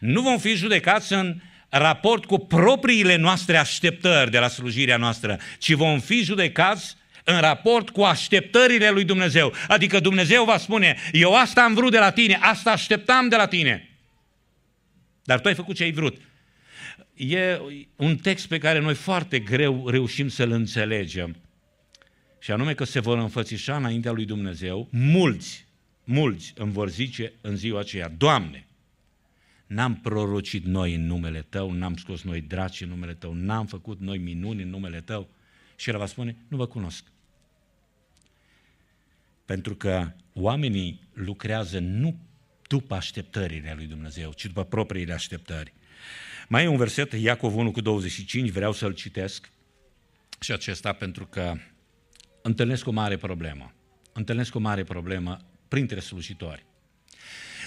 Nu 0.00 0.22
vom 0.22 0.38
fi 0.38 0.54
judecați 0.54 1.12
în 1.12 1.40
raport 1.68 2.24
cu 2.24 2.38
propriile 2.38 3.16
noastre 3.16 3.56
așteptări 3.56 4.30
de 4.30 4.38
la 4.38 4.48
slujirea 4.48 4.96
noastră, 4.96 5.38
ci 5.58 5.72
vom 5.72 6.00
fi 6.00 6.22
judecați 6.22 6.96
în 7.24 7.40
raport 7.40 7.90
cu 7.90 8.02
așteptările 8.02 8.90
lui 8.90 9.04
Dumnezeu. 9.04 9.52
Adică 9.68 10.00
Dumnezeu 10.00 10.44
va 10.44 10.58
spune, 10.58 10.96
eu 11.12 11.34
asta 11.34 11.62
am 11.62 11.74
vrut 11.74 11.90
de 11.90 11.98
la 11.98 12.10
tine, 12.10 12.38
asta 12.40 12.70
așteptam 12.70 13.28
de 13.28 13.36
la 13.36 13.46
tine. 13.46 13.88
Dar 15.24 15.40
tu 15.40 15.48
ai 15.48 15.54
făcut 15.54 15.76
ce 15.76 15.82
ai 15.82 15.92
vrut 15.92 16.20
e 17.14 17.60
un 17.96 18.16
text 18.16 18.46
pe 18.48 18.58
care 18.58 18.78
noi 18.78 18.94
foarte 18.94 19.38
greu 19.38 19.88
reușim 19.88 20.28
să-l 20.28 20.50
înțelegem. 20.50 21.36
Și 22.38 22.50
anume 22.50 22.74
că 22.74 22.84
se 22.84 23.00
vor 23.00 23.18
înfățișa 23.18 23.76
înaintea 23.76 24.12
lui 24.12 24.24
Dumnezeu 24.24 24.88
mulți, 24.90 25.66
mulți 26.04 26.52
îmi 26.56 26.72
vor 26.72 26.90
zice 26.90 27.32
în 27.40 27.56
ziua 27.56 27.80
aceea, 27.80 28.08
Doamne, 28.08 28.66
n-am 29.66 29.96
prorocit 29.96 30.64
noi 30.64 30.94
în 30.94 31.06
numele 31.06 31.46
Tău, 31.48 31.70
n-am 31.70 31.96
scos 31.96 32.22
noi 32.22 32.40
draci 32.40 32.80
în 32.80 32.88
numele 32.88 33.14
Tău, 33.14 33.32
n-am 33.32 33.66
făcut 33.66 34.00
noi 34.00 34.18
minuni 34.18 34.62
în 34.62 34.68
numele 34.68 35.00
Tău. 35.00 35.28
Și 35.76 35.90
El 35.90 35.98
va 35.98 36.06
spune, 36.06 36.36
nu 36.48 36.56
vă 36.56 36.66
cunosc. 36.66 37.04
Pentru 39.44 39.74
că 39.74 40.12
oamenii 40.32 41.00
lucrează 41.12 41.78
nu 41.78 42.16
după 42.68 42.94
așteptările 42.94 43.72
lui 43.76 43.86
Dumnezeu, 43.86 44.32
ci 44.32 44.46
după 44.46 44.64
propriile 44.64 45.12
așteptări. 45.12 45.72
Mai 46.48 46.64
e 46.64 46.66
un 46.66 46.76
verset, 46.76 47.12
Iacov 47.12 47.56
1 47.56 47.70
cu 47.70 47.80
25, 47.80 48.50
vreau 48.50 48.72
să-l 48.72 48.92
citesc 48.92 49.50
și 50.40 50.52
acesta 50.52 50.92
pentru 50.92 51.26
că 51.26 51.54
întâlnesc 52.42 52.86
o 52.86 52.90
mare 52.90 53.16
problemă. 53.16 53.72
Întâlnesc 54.12 54.54
o 54.54 54.58
mare 54.58 54.84
problemă 54.84 55.40
printre 55.68 56.00
slujitori. 56.00 56.64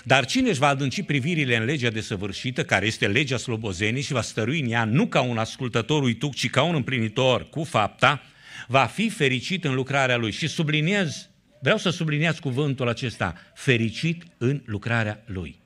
Dar 0.04 0.26
cine 0.26 0.50
își 0.50 0.60
va 0.60 0.68
adânci 0.68 1.02
privirile 1.02 1.56
în 1.56 1.66
legea 1.66 1.90
desăvârșită, 1.90 2.64
care 2.64 2.86
este 2.86 3.08
legea 3.08 3.38
slobozenii 3.38 4.02
și 4.02 4.14
va 4.14 4.22
stărui 4.22 4.60
în 4.60 4.72
ea 4.72 4.86
nu 4.86 5.08
ca 5.08 5.22
un 5.22 5.38
ascultător 5.38 6.04
uituc, 6.04 6.34
ci 6.34 6.50
ca 6.50 6.64
un 6.64 6.76
împlinitor 6.76 7.50
cu 7.50 7.64
fapta, 7.64 8.22
va 8.68 8.86
fi 8.86 9.10
fericit 9.10 9.66
în 9.66 9.74
lucrarea 9.74 10.18
lui. 10.18 10.32
Și 10.32 10.48
subliniez, 10.48 11.30
vreau 11.62 11.78
să 11.78 11.90
subliniez 11.90 12.40
cuvântul 12.40 12.88
acesta, 12.88 13.36
fericit 13.54 14.24
în 14.38 14.62
lucrarea 14.66 15.24
lui. 15.26 15.60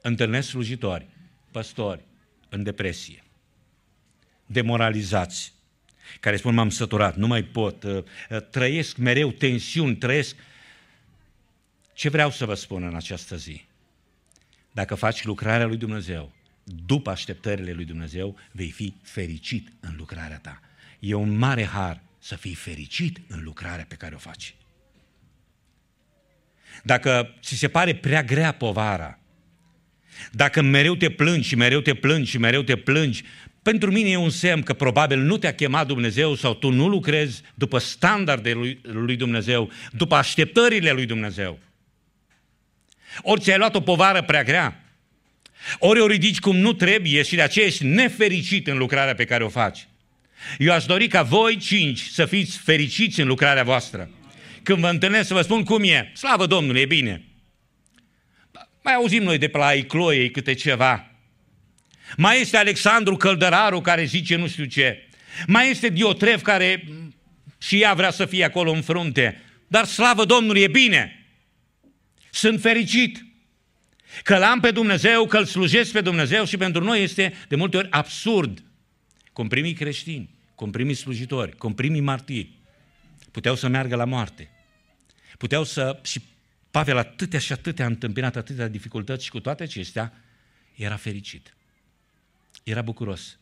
Întâlnesc 0.00 0.48
slujitori 0.48 1.06
păstori 1.54 2.04
în 2.48 2.62
depresie, 2.62 3.24
demoralizați, 4.46 5.52
care 6.20 6.36
spun 6.36 6.54
m-am 6.54 6.70
săturat, 6.70 7.16
nu 7.16 7.26
mai 7.26 7.42
pot, 7.42 7.82
uh, 7.82 8.04
uh, 8.30 8.48
trăiesc 8.50 8.96
mereu 8.96 9.30
tensiuni, 9.30 9.96
trăiesc. 9.96 10.36
Ce 11.92 12.08
vreau 12.08 12.30
să 12.30 12.44
vă 12.44 12.54
spun 12.54 12.82
în 12.82 12.94
această 12.94 13.36
zi? 13.36 13.64
Dacă 14.72 14.94
faci 14.94 15.24
lucrarea 15.24 15.66
lui 15.66 15.76
Dumnezeu, 15.76 16.32
după 16.86 17.10
așteptările 17.10 17.72
lui 17.72 17.84
Dumnezeu, 17.84 18.36
vei 18.52 18.70
fi 18.70 18.94
fericit 19.02 19.72
în 19.80 19.94
lucrarea 19.96 20.38
ta. 20.38 20.60
E 20.98 21.14
un 21.14 21.36
mare 21.36 21.64
har 21.64 22.00
să 22.18 22.36
fii 22.36 22.54
fericit 22.54 23.20
în 23.28 23.42
lucrarea 23.42 23.84
pe 23.88 23.94
care 23.94 24.14
o 24.14 24.18
faci. 24.18 24.54
Dacă 26.82 27.34
ți 27.40 27.54
se 27.54 27.68
pare 27.68 27.94
prea 27.94 28.22
grea 28.22 28.52
povara, 28.52 29.18
dacă 30.30 30.62
mereu 30.62 30.94
te 30.94 31.10
plângi 31.10 31.48
și 31.48 31.56
mereu 31.56 31.80
te 31.80 31.94
plângi 31.94 32.30
și 32.30 32.38
mereu 32.38 32.62
te 32.62 32.76
plângi, 32.76 33.22
pentru 33.62 33.90
mine 33.90 34.08
e 34.08 34.16
un 34.16 34.30
semn 34.30 34.62
că 34.62 34.72
probabil 34.72 35.18
nu 35.18 35.36
te-a 35.36 35.54
chemat 35.54 35.86
Dumnezeu 35.86 36.34
sau 36.34 36.54
tu 36.54 36.70
nu 36.70 36.88
lucrezi 36.88 37.42
după 37.54 37.78
standardele 37.78 38.54
lui, 38.54 38.80
lui 38.82 39.16
Dumnezeu, 39.16 39.70
după 39.92 40.14
așteptările 40.14 40.90
lui 40.90 41.06
Dumnezeu. 41.06 41.58
Ori 43.22 43.40
ți-ai 43.40 43.58
luat 43.58 43.74
o 43.74 43.80
povară 43.80 44.22
prea 44.22 44.42
grea, 44.42 44.84
ori 45.78 46.00
o 46.00 46.06
ridici 46.06 46.38
cum 46.38 46.56
nu 46.56 46.72
trebuie 46.72 47.22
și 47.22 47.34
de 47.34 47.42
aceea 47.42 47.66
ești 47.66 47.84
nefericit 47.84 48.66
în 48.66 48.78
lucrarea 48.78 49.14
pe 49.14 49.24
care 49.24 49.44
o 49.44 49.48
faci. 49.48 49.88
Eu 50.58 50.72
aș 50.72 50.84
dori 50.84 51.06
ca 51.06 51.22
voi 51.22 51.56
cinci 51.56 52.00
să 52.00 52.26
fiți 52.26 52.58
fericiți 52.58 53.20
în 53.20 53.26
lucrarea 53.26 53.64
voastră. 53.64 54.10
Când 54.62 54.78
vă 54.78 54.88
întâlnesc 54.88 55.26
să 55.26 55.34
vă 55.34 55.42
spun 55.42 55.64
cum 55.64 55.82
e, 55.82 56.12
slavă 56.14 56.46
Domnului, 56.46 56.80
e 56.80 56.86
bine. 56.86 57.22
Mai 58.84 58.94
auzim 58.94 59.22
noi 59.22 59.38
de 59.38 59.48
pe 59.48 59.58
la 59.58 59.72
Icloiei 59.72 60.30
câte 60.30 60.52
ceva. 60.52 61.10
Mai 62.16 62.40
este 62.40 62.56
Alexandru 62.56 63.16
Căldăraru 63.16 63.80
care 63.80 64.04
zice 64.04 64.36
nu 64.36 64.48
știu 64.48 64.64
ce. 64.64 65.08
Mai 65.46 65.70
este 65.70 65.88
Diotrev 65.88 66.42
care 66.42 66.84
și 67.58 67.80
ea 67.80 67.94
vrea 67.94 68.10
să 68.10 68.26
fie 68.26 68.44
acolo 68.44 68.70
în 68.70 68.82
frunte. 68.82 69.42
Dar 69.66 69.84
slavă 69.84 70.24
Domnului, 70.24 70.62
e 70.62 70.68
bine. 70.68 71.26
Sunt 72.30 72.60
fericit 72.60 73.24
că 74.22 74.38
l-am 74.38 74.60
pe 74.60 74.70
Dumnezeu, 74.70 75.26
că 75.26 75.38
îl 75.38 75.44
slujesc 75.44 75.92
pe 75.92 76.00
Dumnezeu 76.00 76.44
și 76.44 76.56
pentru 76.56 76.84
noi 76.84 77.02
este 77.02 77.34
de 77.48 77.56
multe 77.56 77.76
ori 77.76 77.90
absurd. 77.90 78.62
Cum 79.32 79.48
primii 79.48 79.72
creștini, 79.72 80.34
cum 80.54 80.70
primii 80.70 80.94
slujitori, 80.94 81.56
cum 81.56 81.74
primii 81.74 82.00
martiri, 82.00 82.50
puteau 83.30 83.54
să 83.54 83.68
meargă 83.68 83.96
la 83.96 84.04
moarte. 84.04 84.50
Puteau 85.38 85.64
să, 85.64 86.00
și 86.02 86.20
Pavel 86.74 86.96
atâtea 86.96 87.38
și 87.38 87.52
atâtea 87.52 87.84
a 87.84 87.88
întâmpinat 87.88 88.36
atâtea 88.36 88.68
dificultăți 88.68 89.24
și 89.24 89.30
cu 89.30 89.40
toate 89.40 89.62
acestea, 89.62 90.12
era 90.74 90.96
fericit. 90.96 91.54
Era 92.62 92.82
bucuros. 92.82 93.38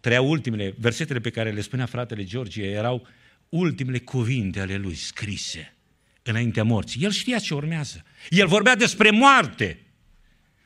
Trăia 0.00 0.20
ultimele, 0.20 0.74
versetele 0.78 1.20
pe 1.20 1.30
care 1.30 1.50
le 1.50 1.60
spunea 1.60 1.86
fratele 1.86 2.24
Georgie 2.24 2.70
erau 2.70 3.06
ultimele 3.48 3.98
cuvinte 3.98 4.60
ale 4.60 4.76
lui 4.76 4.94
scrise 4.94 5.74
înaintea 6.22 6.64
morții. 6.64 7.02
El 7.02 7.10
știa 7.10 7.38
ce 7.38 7.54
urmează. 7.54 8.04
El 8.28 8.46
vorbea 8.46 8.76
despre 8.76 9.10
moarte. 9.10 9.86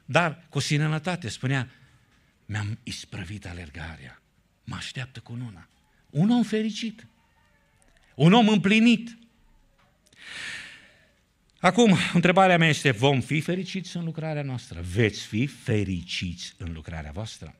Dar 0.04 0.46
cu 0.48 0.58
sinănătate 0.58 1.28
spunea, 1.28 1.70
mi-am 2.46 2.78
isprăvit 2.82 3.46
alergarea. 3.46 4.22
Mă 4.64 4.74
așteaptă 4.74 5.20
cu 5.20 5.32
una. 5.32 5.68
Un 6.10 6.30
om 6.30 6.42
fericit. 6.42 7.06
Un 8.14 8.32
om 8.32 8.48
împlinit. 8.48 9.17
Acum, 11.60 11.96
întrebarea 12.12 12.58
mea 12.58 12.68
este, 12.68 12.90
vom 12.90 13.20
fi 13.20 13.40
fericiți 13.40 13.96
în 13.96 14.04
lucrarea 14.04 14.42
noastră? 14.42 14.80
Veți 14.94 15.26
fi 15.26 15.46
fericiți 15.46 16.54
în 16.58 16.72
lucrarea 16.72 17.10
voastră? 17.10 17.54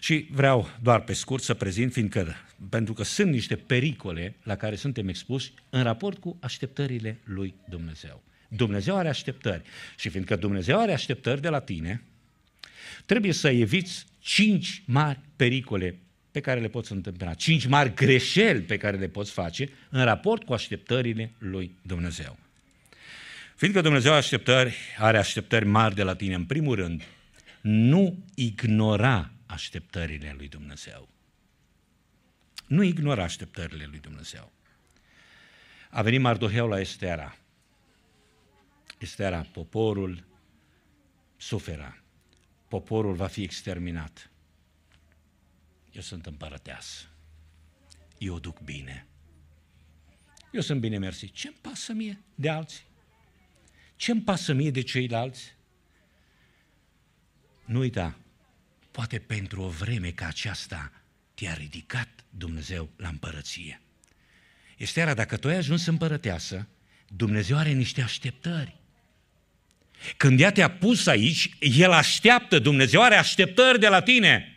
Și 0.00 0.28
vreau 0.30 0.68
doar 0.82 1.00
pe 1.00 1.12
scurt 1.12 1.42
să 1.42 1.54
prezint, 1.54 1.92
fiindcă, 1.92 2.34
pentru 2.68 2.92
că 2.92 3.02
sunt 3.02 3.32
niște 3.32 3.56
pericole 3.56 4.36
la 4.42 4.56
care 4.56 4.76
suntem 4.76 5.08
expuși 5.08 5.52
în 5.70 5.82
raport 5.82 6.18
cu 6.18 6.38
așteptările 6.40 7.20
lui 7.24 7.54
Dumnezeu. 7.68 8.22
Dumnezeu 8.48 8.96
are 8.96 9.08
așteptări. 9.08 9.62
Și 9.96 10.08
fiindcă 10.08 10.36
Dumnezeu 10.36 10.80
are 10.80 10.92
așteptări 10.92 11.40
de 11.40 11.48
la 11.48 11.60
tine, 11.60 12.02
trebuie 13.06 13.32
să 13.32 13.48
eviți 13.48 14.06
cinci 14.18 14.82
mari 14.86 15.20
pericole 15.36 15.98
pe 16.30 16.40
care 16.40 16.60
le 16.60 16.68
poți 16.68 16.92
întâmpla, 16.92 17.34
cinci 17.34 17.66
mari 17.66 17.94
greșeli 17.94 18.60
pe 18.60 18.76
care 18.76 18.96
le 18.96 19.08
poți 19.08 19.30
face 19.30 19.68
în 19.88 20.04
raport 20.04 20.44
cu 20.44 20.52
așteptările 20.52 21.32
lui 21.38 21.78
Dumnezeu. 21.82 22.38
Fiindcă 23.60 23.80
Dumnezeu 23.80 24.12
așteptări, 24.12 24.76
are 24.98 25.18
așteptări 25.18 25.64
mari 25.64 25.94
de 25.94 26.02
la 26.02 26.14
tine, 26.14 26.34
în 26.34 26.46
primul 26.46 26.74
rând, 26.74 27.02
nu 27.60 28.24
ignora 28.34 29.30
așteptările 29.46 30.34
lui 30.36 30.48
Dumnezeu. 30.48 31.08
Nu 32.66 32.82
ignora 32.82 33.22
așteptările 33.22 33.84
lui 33.84 33.98
Dumnezeu. 33.98 34.52
A 35.90 36.02
venit 36.02 36.20
Mardoheu 36.20 36.68
la 36.68 36.80
Estera. 36.80 37.36
Estera, 38.98 39.46
poporul 39.52 40.24
suferă. 41.36 42.02
Poporul 42.68 43.14
va 43.14 43.26
fi 43.26 43.42
exterminat. 43.42 44.30
Eu 45.92 46.02
sunt 46.02 46.26
împărăteasă. 46.26 47.04
Eu 48.18 48.34
o 48.34 48.38
duc 48.38 48.60
bine. 48.60 49.06
Eu 50.52 50.60
sunt 50.60 50.80
bine 50.80 50.98
mersi. 50.98 51.30
Ce-mi 51.30 51.56
pasă 51.60 51.92
mie 51.92 52.20
de 52.34 52.48
alții? 52.48 52.88
Ce-mi 54.00 54.20
pasă 54.20 54.52
mie 54.52 54.70
de 54.70 54.80
ceilalți? 54.80 55.54
Nu 57.64 57.78
uita, 57.78 58.18
poate 58.90 59.18
pentru 59.18 59.62
o 59.62 59.68
vreme 59.68 60.10
ca 60.10 60.26
aceasta 60.26 60.92
te-a 61.34 61.54
ridicat 61.54 62.08
Dumnezeu 62.30 62.88
la 62.96 63.08
împărăție. 63.08 63.80
Este 64.76 65.12
dacă 65.16 65.36
tu 65.36 65.48
ai 65.48 65.56
ajuns 65.56 65.86
împărăteasă, 65.86 66.68
Dumnezeu 67.08 67.56
are 67.56 67.70
niște 67.70 68.02
așteptări. 68.02 68.76
Când 70.16 70.40
ea 70.40 70.52
te-a 70.52 70.70
pus 70.70 71.06
aici, 71.06 71.56
El 71.58 71.90
așteaptă, 71.90 72.58
Dumnezeu 72.58 73.02
are 73.02 73.16
așteptări 73.16 73.80
de 73.80 73.88
la 73.88 74.02
tine. 74.02 74.54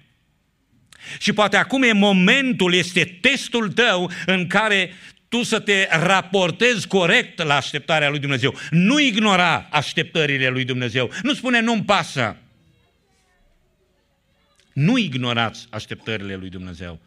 Și 1.19 1.33
poate 1.33 1.57
acum 1.57 1.83
e 1.83 1.91
momentul, 1.91 2.73
este 2.73 3.05
testul 3.05 3.71
tău 3.71 4.12
în 4.25 4.47
care 4.47 4.93
tu 5.33 5.43
să 5.43 5.59
te 5.59 5.87
raportezi 5.89 6.87
corect 6.87 7.41
la 7.41 7.55
așteptarea 7.55 8.09
lui 8.09 8.19
Dumnezeu. 8.19 8.55
Nu 8.69 8.99
ignora 8.99 9.67
așteptările 9.71 10.49
lui 10.49 10.65
Dumnezeu. 10.65 11.11
Nu 11.23 11.33
spune 11.33 11.59
nu-mi 11.59 11.83
pasă. 11.83 12.37
Nu 14.73 14.97
ignorați 14.97 15.67
așteptările 15.69 16.35
lui 16.35 16.49
Dumnezeu. 16.49 16.99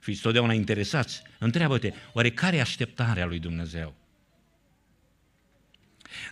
Fiți 0.00 0.20
totdeauna 0.20 0.52
interesați. 0.52 1.22
Întreabă-te, 1.38 1.92
oare 2.12 2.30
care 2.30 2.56
e 2.56 2.60
așteptarea 2.60 3.26
lui 3.26 3.38
Dumnezeu? 3.38 3.94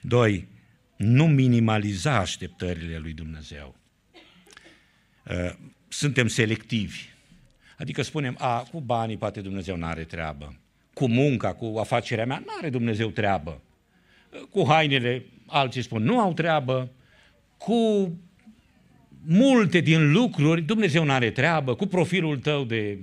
Doi, 0.03 0.49
nu 0.97 1.27
minimaliza 1.27 2.17
așteptările 2.17 2.99
lui 2.99 3.13
Dumnezeu. 3.13 3.77
Uh, 5.25 5.53
suntem 5.89 6.27
selectivi. 6.27 7.09
Adică 7.79 8.03
spunem, 8.03 8.37
a, 8.39 8.61
cu 8.61 8.81
banii 8.81 9.17
poate 9.17 9.41
Dumnezeu 9.41 9.77
nu 9.77 9.87
are 9.87 10.05
treabă. 10.05 10.57
Cu 10.99 11.09
munca, 11.09 11.53
cu 11.53 11.77
afacerea 11.79 12.27
mea, 12.27 12.43
nu 12.45 12.53
are 12.59 12.71
Dumnezeu 12.71 13.09
treabă. 13.09 13.61
Uh, 14.33 14.41
cu 14.51 14.65
hainele, 14.69 15.25
alții 15.47 15.83
spun, 15.83 16.03
nu 16.03 16.21
au 16.21 16.33
treabă. 16.33 16.91
Cu 17.59 18.11
multe 19.27 19.81
din 19.81 20.13
lucruri, 20.13 20.63
Dumnezeu 20.63 21.05
nu 21.05 21.13
are 21.13 21.31
treabă. 21.31 21.75
Cu 21.75 21.87
profilul 21.87 22.39
tău 22.39 22.65
de 22.65 22.99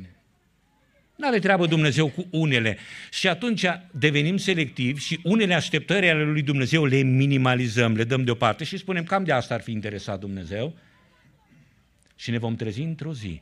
nu 1.15 1.27
are 1.27 1.39
treabă 1.39 1.65
Dumnezeu 1.65 2.09
cu 2.09 2.27
unele. 2.29 2.77
Și 3.11 3.27
atunci 3.27 3.65
devenim 3.91 4.37
selectivi 4.37 4.99
și 4.99 5.19
unele 5.23 5.53
așteptări 5.53 6.09
ale 6.09 6.23
lui 6.23 6.41
Dumnezeu 6.41 6.85
le 6.85 7.01
minimalizăm, 7.01 7.95
le 7.95 8.03
dăm 8.03 8.23
deoparte 8.23 8.63
și 8.63 8.77
spunem 8.77 9.03
cam 9.03 9.23
de 9.23 9.31
asta 9.31 9.53
ar 9.53 9.61
fi 9.61 9.71
interesat 9.71 10.19
Dumnezeu. 10.19 10.75
Și 12.15 12.31
ne 12.31 12.37
vom 12.37 12.55
trezi 12.55 12.81
într-o 12.81 13.13
zi 13.13 13.41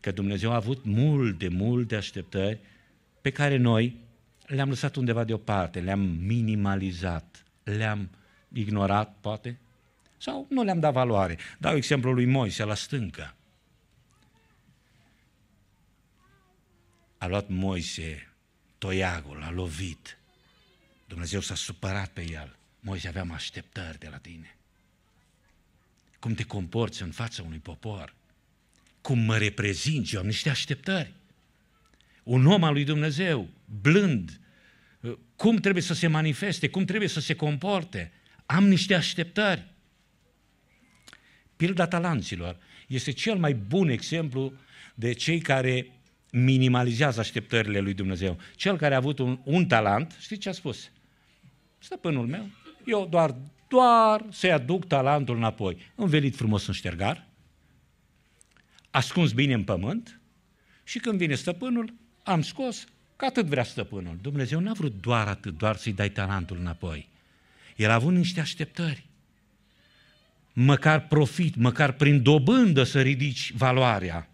că 0.00 0.10
Dumnezeu 0.10 0.50
a 0.50 0.54
avut 0.54 0.84
multe, 0.84 1.48
multe 1.48 1.96
așteptări 1.96 2.58
pe 3.22 3.30
care 3.30 3.56
noi 3.56 4.00
le-am 4.46 4.68
lăsat 4.68 4.96
undeva 4.96 5.24
deoparte, 5.24 5.80
le-am 5.80 6.00
minimalizat, 6.00 7.44
le-am 7.62 8.10
ignorat, 8.52 9.16
poate, 9.20 9.58
sau 10.18 10.46
nu 10.50 10.62
le-am 10.62 10.80
dat 10.80 10.92
valoare. 10.92 11.38
Dau 11.58 11.76
exemplul 11.76 12.14
lui 12.14 12.26
Moise 12.26 12.64
la 12.64 12.74
stâncă. 12.74 13.34
a 17.22 17.26
luat 17.26 17.48
Moise 17.48 18.28
toiagul, 18.78 19.42
a 19.42 19.50
lovit. 19.50 20.18
Dumnezeu 21.08 21.40
s-a 21.40 21.54
supărat 21.54 22.10
pe 22.10 22.30
el. 22.30 22.56
Moise 22.80 23.08
aveam 23.08 23.30
așteptări 23.30 23.98
de 23.98 24.08
la 24.08 24.16
tine. 24.16 24.56
Cum 26.18 26.34
te 26.34 26.42
comporți 26.42 27.02
în 27.02 27.10
fața 27.10 27.42
unui 27.42 27.58
popor? 27.58 28.14
Cum 29.00 29.18
mă 29.18 29.38
reprezinți? 29.38 30.14
Eu 30.14 30.20
am 30.20 30.26
niște 30.26 30.50
așteptări. 30.50 31.12
Un 32.22 32.46
om 32.46 32.64
al 32.64 32.72
lui 32.72 32.84
Dumnezeu, 32.84 33.48
blând, 33.80 34.40
cum 35.36 35.56
trebuie 35.56 35.82
să 35.82 35.94
se 35.94 36.06
manifeste, 36.06 36.68
cum 36.68 36.84
trebuie 36.84 37.08
să 37.08 37.20
se 37.20 37.34
comporte. 37.34 38.12
Am 38.46 38.68
niște 38.68 38.94
așteptări. 38.94 39.70
Pilda 41.56 41.86
talanților 41.86 42.58
este 42.86 43.10
cel 43.10 43.36
mai 43.36 43.54
bun 43.54 43.88
exemplu 43.88 44.52
de 44.94 45.12
cei 45.12 45.40
care 45.40 45.92
minimalizează 46.30 47.20
așteptările 47.20 47.78
lui 47.78 47.94
Dumnezeu. 47.94 48.38
Cel 48.56 48.76
care 48.76 48.94
a 48.94 48.96
avut 48.96 49.18
un, 49.18 49.40
un 49.44 49.66
talent, 49.66 50.16
știți 50.20 50.40
ce 50.40 50.48
a 50.48 50.52
spus? 50.52 50.90
Stăpânul 51.78 52.26
meu, 52.26 52.50
eu 52.86 53.06
doar, 53.10 53.36
doar 53.68 54.26
să-i 54.30 54.52
aduc 54.52 54.86
talentul 54.86 55.36
înapoi. 55.36 55.76
Învelit 55.94 56.36
frumos 56.36 56.66
în 56.66 56.72
ștergar, 56.72 57.28
ascuns 58.90 59.32
bine 59.32 59.54
în 59.54 59.64
pământ 59.64 60.20
și 60.84 60.98
când 60.98 61.18
vine 61.18 61.34
stăpânul, 61.34 61.94
am 62.22 62.42
scos 62.42 62.84
că 63.16 63.24
atât 63.24 63.46
vrea 63.46 63.64
stăpânul. 63.64 64.18
Dumnezeu 64.22 64.60
n-a 64.60 64.72
vrut 64.72 65.00
doar 65.00 65.26
atât, 65.26 65.58
doar 65.58 65.76
să-i 65.76 65.92
dai 65.92 66.10
talentul 66.10 66.56
înapoi. 66.60 67.08
El 67.76 67.90
a 67.90 67.94
avut 67.94 68.12
niște 68.12 68.40
așteptări. 68.40 69.06
Măcar 70.52 71.06
profit, 71.06 71.56
măcar 71.56 71.92
prin 71.92 72.22
dobândă 72.22 72.82
să 72.82 73.00
ridici 73.00 73.52
valoarea. 73.56 74.28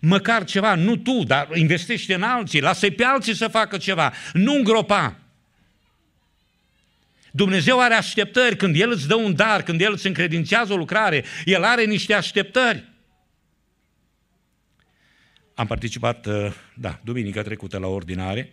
Măcar 0.00 0.44
ceva, 0.44 0.74
nu 0.74 0.96
tu, 0.96 1.22
dar 1.24 1.56
investește 1.56 2.14
în 2.14 2.22
alții, 2.22 2.60
lasă-i 2.60 2.90
pe 2.90 3.04
alții 3.04 3.34
să 3.34 3.48
facă 3.48 3.76
ceva, 3.76 4.12
nu 4.32 4.54
îngropa. 4.54 5.18
Dumnezeu 7.30 7.80
are 7.80 7.94
așteptări 7.94 8.56
când 8.56 8.80
El 8.80 8.90
îți 8.90 9.08
dă 9.08 9.14
un 9.14 9.34
dar, 9.34 9.62
când 9.62 9.80
El 9.80 9.92
îți 9.92 10.06
încredințează 10.06 10.72
o 10.72 10.76
lucrare, 10.76 11.24
El 11.44 11.64
are 11.64 11.84
niște 11.84 12.14
așteptări. 12.14 12.84
Am 15.54 15.66
participat, 15.66 16.26
uh, 16.26 16.54
da, 16.76 17.00
duminica 17.04 17.42
trecută 17.42 17.78
la 17.78 17.86
ordinare 17.86 18.52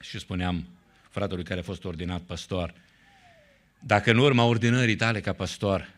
și 0.00 0.18
spuneam 0.18 0.68
fratelui 1.10 1.44
care 1.44 1.60
a 1.60 1.62
fost 1.62 1.84
ordinat 1.84 2.20
pastor, 2.20 2.74
dacă 3.80 4.10
în 4.10 4.18
urma 4.18 4.44
ordinării 4.44 4.96
tale 4.96 5.20
ca 5.20 5.32
pastor 5.32 5.88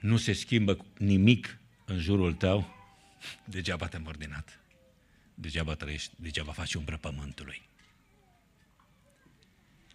nu 0.00 0.16
se 0.16 0.32
schimbă 0.32 0.76
nimic 0.98 1.58
în 1.84 1.98
jurul 1.98 2.32
tău, 2.32 2.76
degeaba 3.44 3.86
te-am 3.86 4.06
ordinat. 4.06 4.60
Degeaba 5.34 5.74
trăiești, 5.74 6.14
degeaba 6.16 6.52
faci 6.52 6.74
umbră 6.74 6.96
pământului. 6.96 7.68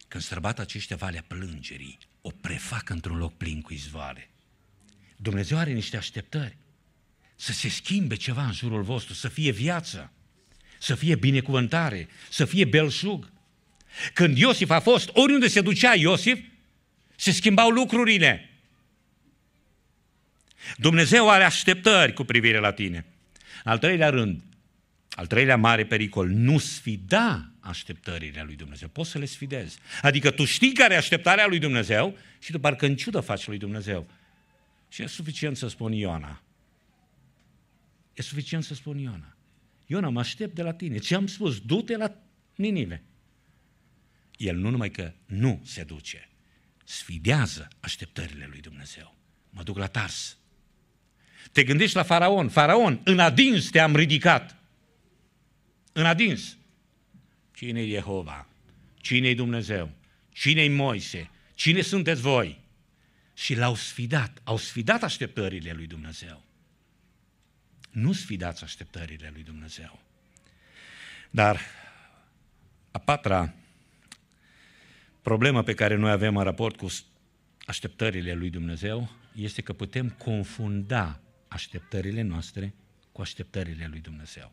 Când 0.07 0.23
străbat 0.23 0.59
aceștia 0.59 0.95
valea 0.95 1.23
plângerii, 1.27 1.97
o 2.21 2.29
prefac 2.41 2.89
într-un 2.89 3.17
loc 3.17 3.37
plin 3.37 3.61
cu 3.61 3.73
izvoare. 3.73 4.29
Dumnezeu 5.17 5.57
are 5.57 5.71
niște 5.71 5.97
așteptări 5.97 6.57
să 7.35 7.51
se 7.51 7.69
schimbe 7.69 8.15
ceva 8.15 8.45
în 8.45 8.53
jurul 8.53 8.81
vostru, 8.81 9.13
să 9.13 9.27
fie 9.27 9.51
viață, 9.51 10.11
să 10.79 10.95
fie 10.95 11.15
binecuvântare, 11.15 12.07
să 12.29 12.45
fie 12.45 12.65
belșug. 12.65 13.31
Când 14.13 14.37
Iosif 14.37 14.69
a 14.69 14.79
fost, 14.79 15.09
oriunde 15.13 15.47
se 15.47 15.61
ducea 15.61 15.95
Iosif, 15.95 16.39
se 17.15 17.31
schimbau 17.31 17.69
lucrurile. 17.69 18.49
Dumnezeu 20.77 21.29
are 21.29 21.43
așteptări 21.43 22.13
cu 22.13 22.23
privire 22.23 22.57
la 22.57 22.71
tine. 22.71 23.05
Al 23.63 23.77
treilea 23.77 24.09
rând, 24.09 24.41
al 25.09 25.27
treilea 25.27 25.57
mare 25.57 25.85
pericol, 25.85 26.27
nu 26.27 26.57
sfida 26.57 27.49
așteptările 27.59 28.43
lui 28.45 28.55
Dumnezeu. 28.55 28.87
Poți 28.87 29.09
să 29.09 29.17
le 29.17 29.25
sfidezi. 29.25 29.77
Adică 30.01 30.31
tu 30.31 30.45
știi 30.45 30.73
care 30.73 30.93
e 30.93 30.97
așteptarea 30.97 31.47
lui 31.47 31.59
Dumnezeu 31.59 32.17
și 32.39 32.51
tu 32.51 32.59
parcă 32.59 32.85
în 32.85 32.95
ciudă 32.95 33.19
faci 33.19 33.47
lui 33.47 33.57
Dumnezeu. 33.57 34.07
Și 34.89 35.01
e 35.01 35.07
suficient 35.07 35.57
să 35.57 35.67
spun 35.67 35.91
Iona. 35.91 36.41
E 38.15 38.21
suficient 38.21 38.63
să 38.63 38.73
spun 38.73 38.97
Iona. 38.97 39.35
Iona, 39.85 40.09
mă 40.09 40.19
aștept 40.19 40.55
de 40.55 40.61
la 40.61 40.73
tine. 40.73 40.97
Ce-am 40.97 41.27
spus? 41.27 41.59
Du-te 41.59 41.97
la 41.97 42.15
Ninive. 42.55 43.03
El 44.37 44.55
nu 44.57 44.69
numai 44.69 44.91
că 44.91 45.13
nu 45.25 45.61
se 45.65 45.83
duce, 45.83 46.29
sfidează 46.83 47.67
așteptările 47.79 48.47
lui 48.49 48.59
Dumnezeu. 48.59 49.15
Mă 49.49 49.63
duc 49.63 49.77
la 49.77 49.87
Tars. 49.87 50.37
Te 51.51 51.63
gândești 51.63 51.95
la 51.95 52.03
faraon. 52.03 52.49
Faraon, 52.49 53.01
în 53.03 53.19
adins 53.19 53.69
te-am 53.69 53.95
ridicat. 53.95 54.59
În 55.91 56.05
adins. 56.05 56.57
Cine 57.53 57.81
e 57.81 57.87
Jehova? 57.87 58.47
cine 58.97 59.27
e 59.27 59.35
Dumnezeu? 59.35 59.91
cine 60.29 60.63
e 60.63 60.69
Moise? 60.69 61.29
Cine 61.55 61.81
sunteți 61.81 62.21
voi? 62.21 62.59
Și 63.33 63.55
l-au 63.55 63.75
sfidat. 63.75 64.41
Au 64.43 64.57
sfidat 64.57 65.03
așteptările 65.03 65.71
lui 65.71 65.87
Dumnezeu. 65.87 66.44
Nu 67.95 68.13
sfidați 68.13 68.63
așteptările 68.63 69.29
lui 69.33 69.43
Dumnezeu. 69.43 69.99
Dar 71.29 71.59
a 72.91 72.99
patra 72.99 73.53
problemă 75.21 75.63
pe 75.63 75.73
care 75.73 75.95
noi 75.95 76.11
avem 76.11 76.37
în 76.37 76.43
raport 76.43 76.77
cu 76.77 76.87
așteptările 77.65 78.33
lui 78.33 78.49
Dumnezeu 78.49 79.11
este 79.35 79.61
că 79.61 79.73
putem 79.73 80.09
confunda 80.09 81.19
așteptările 81.47 82.21
noastre 82.21 82.73
cu 83.11 83.21
așteptările 83.21 83.87
lui 83.87 83.99
Dumnezeu. 83.99 84.51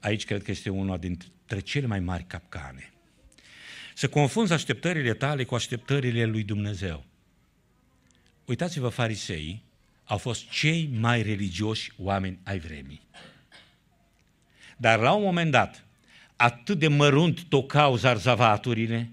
Aici 0.00 0.24
cred 0.24 0.42
că 0.42 0.50
este 0.50 0.70
una 0.70 0.96
dintre 0.96 1.60
cele 1.60 1.86
mai 1.86 2.00
mari 2.00 2.24
capcane. 2.24 2.92
Să 3.94 4.08
confunzi 4.08 4.52
așteptările 4.52 5.14
tale 5.14 5.44
cu 5.44 5.54
așteptările 5.54 6.24
lui 6.24 6.42
Dumnezeu. 6.42 7.04
Uitați-vă, 8.44 8.88
farisei 8.88 9.66
au 10.08 10.16
fost 10.16 10.50
cei 10.50 10.90
mai 11.00 11.22
religioși 11.22 11.92
oameni 11.98 12.38
ai 12.42 12.58
vremii. 12.58 13.00
Dar 14.76 14.98
la 14.98 15.12
un 15.12 15.22
moment 15.22 15.50
dat, 15.50 15.84
atât 16.36 16.78
de 16.78 16.88
mărunt 16.88 17.42
tocau 17.48 17.96
zarzavaturile, 17.96 19.10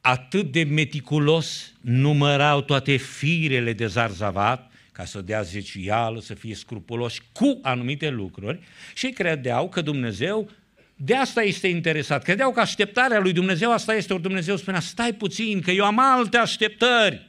atât 0.00 0.52
de 0.52 0.62
meticulos 0.62 1.72
numărau 1.80 2.62
toate 2.62 2.96
firele 2.96 3.72
de 3.72 3.86
zarzavat, 3.86 4.70
ca 4.92 5.04
să 5.04 5.20
dea 5.20 5.42
zecială, 5.42 6.20
să 6.20 6.34
fie 6.34 6.54
scrupuloși 6.54 7.22
cu 7.32 7.58
anumite 7.62 8.08
lucruri 8.08 8.60
și 8.94 9.08
credeau 9.08 9.68
că 9.68 9.80
Dumnezeu 9.80 10.50
de 10.96 11.14
asta 11.14 11.42
este 11.42 11.68
interesat. 11.68 12.22
Credeau 12.22 12.52
că 12.52 12.60
așteptarea 12.60 13.18
lui 13.18 13.32
Dumnezeu 13.32 13.72
asta 13.72 13.94
este, 13.94 14.12
ori 14.12 14.22
Dumnezeu 14.22 14.56
spunea, 14.56 14.80
stai 14.80 15.12
puțin, 15.12 15.60
că 15.60 15.70
eu 15.70 15.84
am 15.84 15.98
alte 15.98 16.36
așteptări. 16.36 17.27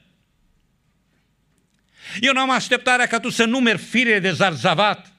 Eu 2.19 2.33
nu 2.33 2.39
am 2.39 2.49
așteptarea 2.49 3.05
ca 3.05 3.19
tu 3.19 3.29
să 3.29 3.45
numeri 3.45 3.77
fire 3.77 4.19
de 4.19 4.31
zarzavat. 4.31 5.13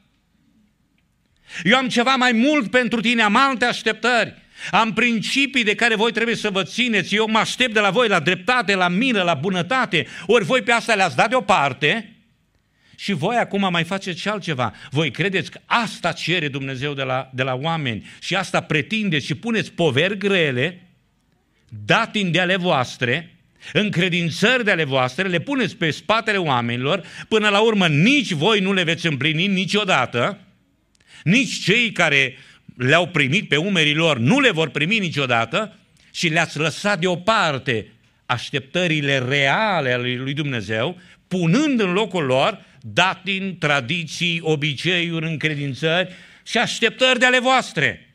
Eu 1.64 1.76
am 1.76 1.88
ceva 1.88 2.14
mai 2.14 2.32
mult 2.32 2.70
pentru 2.70 3.00
tine, 3.00 3.22
am 3.22 3.36
alte 3.36 3.64
așteptări. 3.64 4.34
Am 4.70 4.92
principii 4.92 5.64
de 5.64 5.74
care 5.74 5.94
voi 5.94 6.12
trebuie 6.12 6.36
să 6.36 6.50
vă 6.50 6.62
țineți. 6.62 7.14
Eu 7.14 7.28
mă 7.28 7.38
aștept 7.38 7.74
de 7.74 7.80
la 7.80 7.90
voi 7.90 8.08
la 8.08 8.20
dreptate, 8.20 8.74
la 8.74 8.88
milă, 8.88 9.22
la 9.22 9.34
bunătate. 9.34 10.06
Ori 10.26 10.44
voi 10.44 10.62
pe 10.62 10.72
asta 10.72 10.94
le-ați 10.94 11.16
dat 11.16 11.28
deoparte 11.28 12.14
și 12.96 13.12
voi 13.12 13.36
acum 13.36 13.68
mai 13.70 13.84
faceți 13.84 14.20
și 14.20 14.28
altceva. 14.28 14.74
Voi 14.90 15.10
credeți 15.10 15.50
că 15.50 15.60
asta 15.66 16.12
cere 16.12 16.48
Dumnezeu 16.48 16.94
de 16.94 17.02
la, 17.02 17.30
de 17.34 17.42
la 17.42 17.54
oameni 17.54 18.10
și 18.20 18.36
asta 18.36 18.60
pretindeți 18.60 19.26
și 19.26 19.34
puneți 19.34 19.72
poveri 19.72 20.18
grele, 20.18 20.86
datini 21.68 22.30
de 22.30 22.40
ale 22.40 22.56
voastre, 22.56 23.34
încredințări 23.72 24.64
de 24.64 24.70
ale 24.70 24.84
voastre, 24.84 25.28
le 25.28 25.40
puneți 25.40 25.76
pe 25.76 25.90
spatele 25.90 26.36
oamenilor, 26.36 27.02
până 27.28 27.48
la 27.48 27.60
urmă 27.60 27.88
nici 27.88 28.32
voi 28.32 28.60
nu 28.60 28.72
le 28.72 28.82
veți 28.82 29.06
împlini 29.06 29.46
niciodată, 29.46 30.38
nici 31.24 31.62
cei 31.62 31.92
care 31.92 32.36
le-au 32.76 33.06
primit 33.06 33.48
pe 33.48 33.56
umerii 33.56 33.94
lor 33.94 34.18
nu 34.18 34.40
le 34.40 34.50
vor 34.50 34.68
primi 34.68 34.98
niciodată 34.98 35.78
și 36.12 36.28
le-ați 36.28 36.58
lăsat 36.58 36.98
deoparte 36.98 37.86
așteptările 38.26 39.18
reale 39.18 39.92
ale 39.92 40.16
lui 40.16 40.34
Dumnezeu, 40.34 41.00
punând 41.28 41.80
în 41.80 41.92
locul 41.92 42.24
lor 42.24 42.64
datin, 42.80 43.56
tradiții, 43.58 44.40
obiceiuri, 44.42 45.26
încredințări 45.26 46.14
și 46.42 46.58
așteptări 46.58 47.18
de 47.18 47.24
ale 47.24 47.40
voastre. 47.40 48.09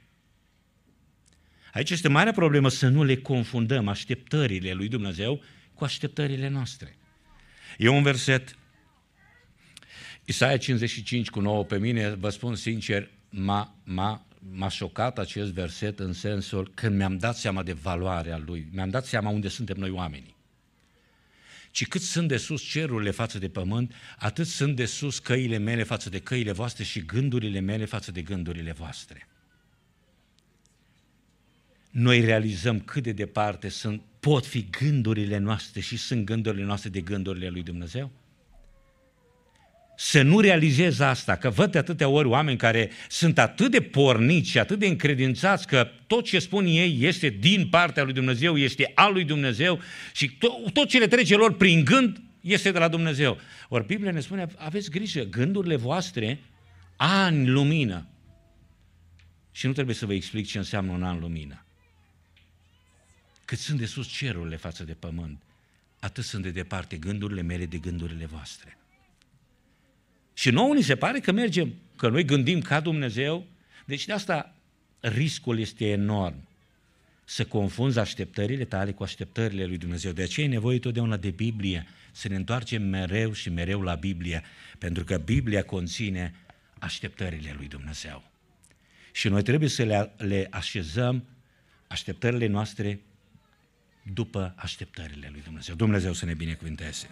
Aici 1.76 1.90
este 1.90 2.08
marea 2.08 2.32
problemă 2.32 2.70
să 2.70 2.88
nu 2.88 3.04
le 3.04 3.16
confundăm 3.16 3.88
așteptările 3.88 4.74
lui 4.74 4.88
Dumnezeu 4.88 5.44
cu 5.74 5.84
așteptările 5.84 6.48
noastre. 6.48 6.98
E 7.78 7.88
un 7.88 8.04
verset, 8.04 8.58
Isaia 10.26 10.58
55 10.58 11.30
cu 11.30 11.40
9, 11.40 11.64
pe 11.64 11.78
mine, 11.78 12.10
vă 12.10 12.30
spun 12.30 12.56
sincer, 12.56 13.10
m-a, 13.30 13.76
m-a, 13.84 14.26
m-a 14.52 14.70
șocat 14.70 15.20
acest 15.20 15.52
verset 15.52 16.00
în 16.00 16.14
sensul 16.14 16.72
când 16.74 16.96
mi-am 16.96 17.18
dat 17.18 17.36
seama 17.36 17.64
de 17.64 17.74
valoarea 17.74 18.44
lui, 18.46 18.68
mi-am 18.72 18.90
dat 18.90 19.06
seama 19.06 19.30
unde 19.30 19.48
suntem 19.48 19.78
noi 19.78 19.90
oamenii. 19.90 20.36
Ci 21.72 21.88
cât 21.88 22.02
sunt 22.02 22.28
de 22.28 22.38
sus 22.38 22.62
cerurile 22.62 23.12
față 23.12 23.40
de 23.40 23.50
pământ, 23.50 23.94
atât 24.18 24.48
sunt 24.48 24.76
de 24.76 24.86
sus 24.86 25.20
căile 25.20 25.58
mele 25.58 25.84
față 25.84 26.10
de 26.10 26.20
căile 26.20 26.52
voastre 26.52 26.84
și 26.84 27.06
gândurile 27.06 27.60
mele 27.60 27.86
față 27.86 28.12
de 28.12 28.22
gândurile 28.22 28.72
voastre 28.72 29.28
noi 31.96 32.20
realizăm 32.20 32.80
cât 32.80 33.04
de 33.04 33.12
departe 33.12 33.70
sunt, 33.70 34.02
pot 34.20 34.46
fi 34.46 34.68
gândurile 34.80 35.38
noastre 35.38 35.80
și 35.80 35.98
sunt 35.98 36.26
gândurile 36.26 36.64
noastre 36.64 36.90
de 36.90 37.02
gândurile 37.02 37.48
lui 37.48 37.64
Dumnezeu? 37.64 38.12
Să 39.98 40.22
nu 40.22 40.40
realizez 40.40 41.00
asta, 41.00 41.36
că 41.36 41.50
văd 41.50 41.72
de 41.72 41.78
atâtea 41.78 42.08
ori 42.08 42.28
oameni 42.28 42.58
care 42.58 42.90
sunt 43.10 43.38
atât 43.38 43.72
de 43.72 43.82
porniți 43.82 44.50
și 44.50 44.60
atât 44.60 44.80
de 44.80 44.88
încredințați 44.88 45.68
că 45.68 45.90
tot 46.08 46.24
ce 46.24 46.40
spun 46.40 46.66
ei 46.66 46.98
este 47.02 47.30
din 47.30 47.68
partea 47.68 48.04
lui 48.04 48.14
Dumnezeu, 48.14 48.58
este 48.58 48.92
al 48.96 49.14
lui 49.14 49.24
Dumnezeu 49.24 49.80
și 50.14 50.30
tot, 50.38 50.74
tot 50.74 50.88
ce 50.88 51.00
le 51.00 51.08
trece 51.08 51.36
lor 51.36 51.56
prin 51.56 51.84
gând 51.84 52.22
este 52.42 52.72
de 52.72 52.80
la 52.80 52.88
Dumnezeu. 52.88 53.38
Ori 53.70 53.86
Biblia 53.86 54.12
ne 54.12 54.20
spune, 54.20 54.48
aveți 54.58 54.90
grijă, 54.90 55.24
gândurile 55.24 55.76
voastre, 55.76 56.40
ani 56.96 57.48
lumină, 57.48 58.08
Și 59.52 59.66
nu 59.66 59.74
trebuie 59.74 59.96
să 59.96 60.06
vă 60.06 60.14
explic 60.14 60.48
ce 60.48 60.58
înseamnă 60.58 60.92
un 60.92 61.04
an 61.04 61.20
lumină. 61.20 61.65
Cât 63.46 63.58
sunt 63.58 63.80
de 63.80 63.86
sus 63.86 64.08
cerurile 64.08 64.56
față 64.56 64.84
de 64.84 64.94
pământ, 64.94 65.42
atât 66.00 66.24
sunt 66.24 66.44
de 66.44 66.52
departe 66.52 66.98
gândurile 66.98 67.42
mele 67.42 67.66
de 67.66 67.78
gândurile 67.78 68.26
voastre. 68.26 68.78
Și 70.34 70.50
nouă 70.50 70.74
ni 70.74 70.82
se 70.82 70.96
pare 70.96 71.20
că 71.20 71.32
mergem, 71.32 71.74
că 71.96 72.10
noi 72.10 72.26
gândim 72.26 72.62
ca 72.62 72.80
Dumnezeu, 72.80 73.46
deci 73.86 74.06
de 74.06 74.14
asta 74.14 74.56
riscul 75.00 75.60
este 75.60 75.90
enorm 75.90 76.48
să 77.26 77.46
confunzi 77.46 78.00
așteptările 78.00 78.66
tale 78.66 78.92
cu 78.92 79.04
așteptările 79.04 79.66
lui 79.66 79.78
Dumnezeu. 79.78 80.12
De 80.12 80.22
aceea 80.22 80.46
e 80.46 80.50
nevoie 80.50 80.80
totdeauna 80.80 81.18
de 81.18 81.30
Biblie, 81.30 81.88
să 82.12 82.28
ne 82.28 82.36
întoarcem 82.36 82.82
mereu 82.82 83.32
și 83.32 83.50
mereu 83.50 83.82
la 83.82 83.96
Biblie, 83.96 84.44
pentru 84.78 85.04
că 85.04 85.18
Biblia 85.18 85.64
conține 85.64 86.34
așteptările 86.80 87.54
lui 87.58 87.68
Dumnezeu. 87.68 88.32
Și 89.12 89.28
noi 89.28 89.44
trebuie 89.44 89.70
să 89.70 89.84
le, 89.84 90.12
le 90.18 90.48
așezăm 90.52 91.24
așteptările 91.88 92.48
noastre 92.48 93.00
după 94.14 94.54
așteptările 94.58 95.30
lui 95.32 95.42
Dumnezeu. 95.42 95.76
Dumnezeu 95.76 96.14
să 96.14 96.26
ne 96.26 96.34
binecuvinteze. 96.34 97.10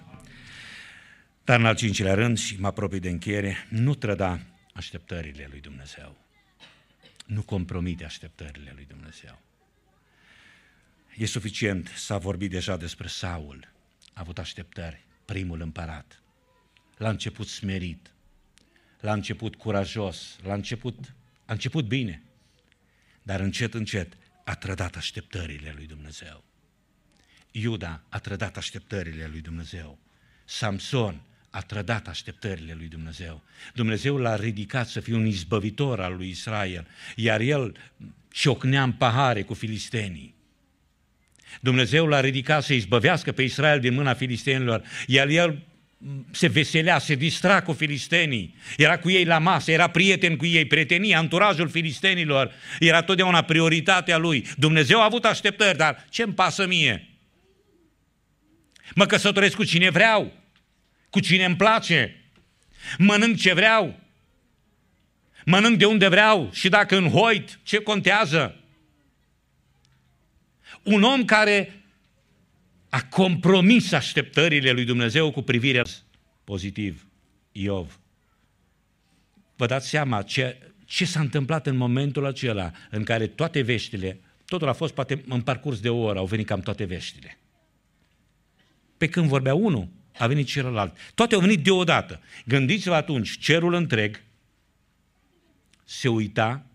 Dar 1.43 1.59
în 1.59 1.65
al 1.65 1.75
cincilea 1.75 2.13
rând, 2.13 2.37
și 2.37 2.59
mă 2.59 2.67
apropii 2.67 2.99
de 2.99 3.09
încheiere, 3.09 3.67
nu 3.69 3.95
trăda 3.95 4.39
așteptările 4.73 5.47
lui 5.49 5.59
Dumnezeu. 5.59 6.17
Nu 7.25 7.41
compromite 7.41 8.05
așteptările 8.05 8.71
lui 8.75 8.85
Dumnezeu. 8.85 9.41
E 11.15 11.25
suficient, 11.25 11.87
s-a 11.87 12.17
vorbit 12.17 12.49
deja 12.49 12.77
despre 12.77 13.07
Saul, 13.07 13.71
a 14.13 14.19
avut 14.19 14.37
așteptări, 14.37 15.05
primul 15.25 15.61
împărat. 15.61 16.21
La 16.97 17.09
început 17.09 17.47
smerit, 17.47 18.11
la 18.99 19.13
început 19.13 19.55
curajos, 19.55 20.37
la 20.43 20.53
început, 20.53 21.13
a 21.45 21.53
început 21.53 21.87
bine, 21.87 22.23
dar 23.23 23.39
încet, 23.39 23.73
încet 23.73 24.17
a 24.45 24.55
trădat 24.55 24.95
așteptările 24.95 25.71
lui 25.75 25.85
Dumnezeu. 25.85 26.43
Iuda 27.55 28.01
a 28.09 28.19
trădat 28.19 28.57
așteptările 28.57 29.27
lui 29.31 29.41
Dumnezeu. 29.41 29.99
Samson 30.45 31.21
a 31.49 31.61
trădat 31.61 32.07
așteptările 32.07 32.73
lui 32.77 32.87
Dumnezeu. 32.87 33.43
Dumnezeu 33.73 34.17
l-a 34.17 34.35
ridicat 34.35 34.87
să 34.87 34.99
fie 34.99 35.15
un 35.15 35.25
izbăvitor 35.25 35.99
al 35.99 36.15
lui 36.15 36.29
Israel, 36.29 36.87
iar 37.15 37.39
el 37.39 37.75
ciocnea 38.31 38.83
în 38.83 38.91
pahare 38.91 39.41
cu 39.41 39.53
filistenii. 39.53 40.35
Dumnezeu 41.61 42.07
l-a 42.07 42.19
ridicat 42.19 42.63
să 42.63 42.73
izbăvească 42.73 43.31
pe 43.31 43.41
Israel 43.41 43.79
din 43.79 43.93
mâna 43.93 44.13
filistenilor, 44.13 44.83
iar 45.07 45.27
el 45.27 45.59
se 46.31 46.47
veselea, 46.47 46.99
se 46.99 47.15
distra 47.15 47.61
cu 47.61 47.73
filistenii, 47.73 48.55
era 48.77 48.97
cu 48.97 49.09
ei 49.09 49.25
la 49.25 49.37
masă, 49.37 49.71
era 49.71 49.87
prieten 49.87 50.35
cu 50.35 50.45
ei, 50.45 50.65
prietenia, 50.65 51.17
anturajul 51.17 51.69
filistenilor, 51.69 52.51
era 52.79 53.01
totdeauna 53.01 53.41
prioritatea 53.41 54.17
lui. 54.17 54.45
Dumnezeu 54.57 54.99
a 54.99 55.03
avut 55.03 55.25
așteptări, 55.25 55.77
dar 55.77 56.05
ce-mi 56.09 56.33
pasă 56.33 56.67
mie? 56.67 57.12
Mă 58.95 59.05
căsătoresc 59.05 59.55
cu 59.55 59.63
cine 59.63 59.89
vreau, 59.89 60.33
cu 61.09 61.19
cine 61.19 61.45
îmi 61.45 61.55
place, 61.55 62.21
mănânc 62.97 63.37
ce 63.37 63.53
vreau, 63.53 63.99
mănânc 65.45 65.77
de 65.77 65.85
unde 65.85 66.07
vreau 66.07 66.49
și 66.53 66.69
dacă 66.69 66.97
în 66.97 67.09
hoit, 67.09 67.59
ce 67.63 67.77
contează? 67.77 68.57
Un 70.83 71.03
om 71.03 71.25
care 71.25 71.83
a 72.89 73.03
compromis 73.03 73.91
așteptările 73.91 74.71
lui 74.71 74.85
Dumnezeu 74.85 75.31
cu 75.31 75.41
privire 75.41 75.81
pozitiv, 76.43 77.07
Iov. 77.51 77.99
Vă 79.55 79.65
dați 79.65 79.89
seama 79.89 80.21
ce, 80.21 80.57
ce 80.85 81.05
s-a 81.05 81.19
întâmplat 81.19 81.67
în 81.67 81.75
momentul 81.75 82.25
acela 82.25 82.71
în 82.89 83.03
care 83.03 83.27
toate 83.27 83.61
veștile, 83.61 84.19
totul 84.45 84.67
a 84.67 84.73
fost 84.73 84.93
poate 84.93 85.23
în 85.27 85.41
parcurs 85.41 85.79
de 85.79 85.89
o 85.89 85.97
oră, 85.97 86.19
au 86.19 86.25
venit 86.25 86.45
cam 86.45 86.59
toate 86.59 86.83
veștile. 86.83 87.37
Pe 89.03 89.09
când 89.09 89.27
vorbea 89.27 89.53
unul, 89.53 89.87
a 90.17 90.27
venit 90.27 90.47
celălalt. 90.47 90.97
Toate 91.15 91.35
au 91.35 91.41
venit 91.41 91.63
deodată. 91.63 92.21
Gândiți-vă 92.45 92.95
atunci, 92.95 93.37
cerul 93.39 93.73
întreg 93.73 94.21
se 95.83 96.07
uita, 96.07 96.65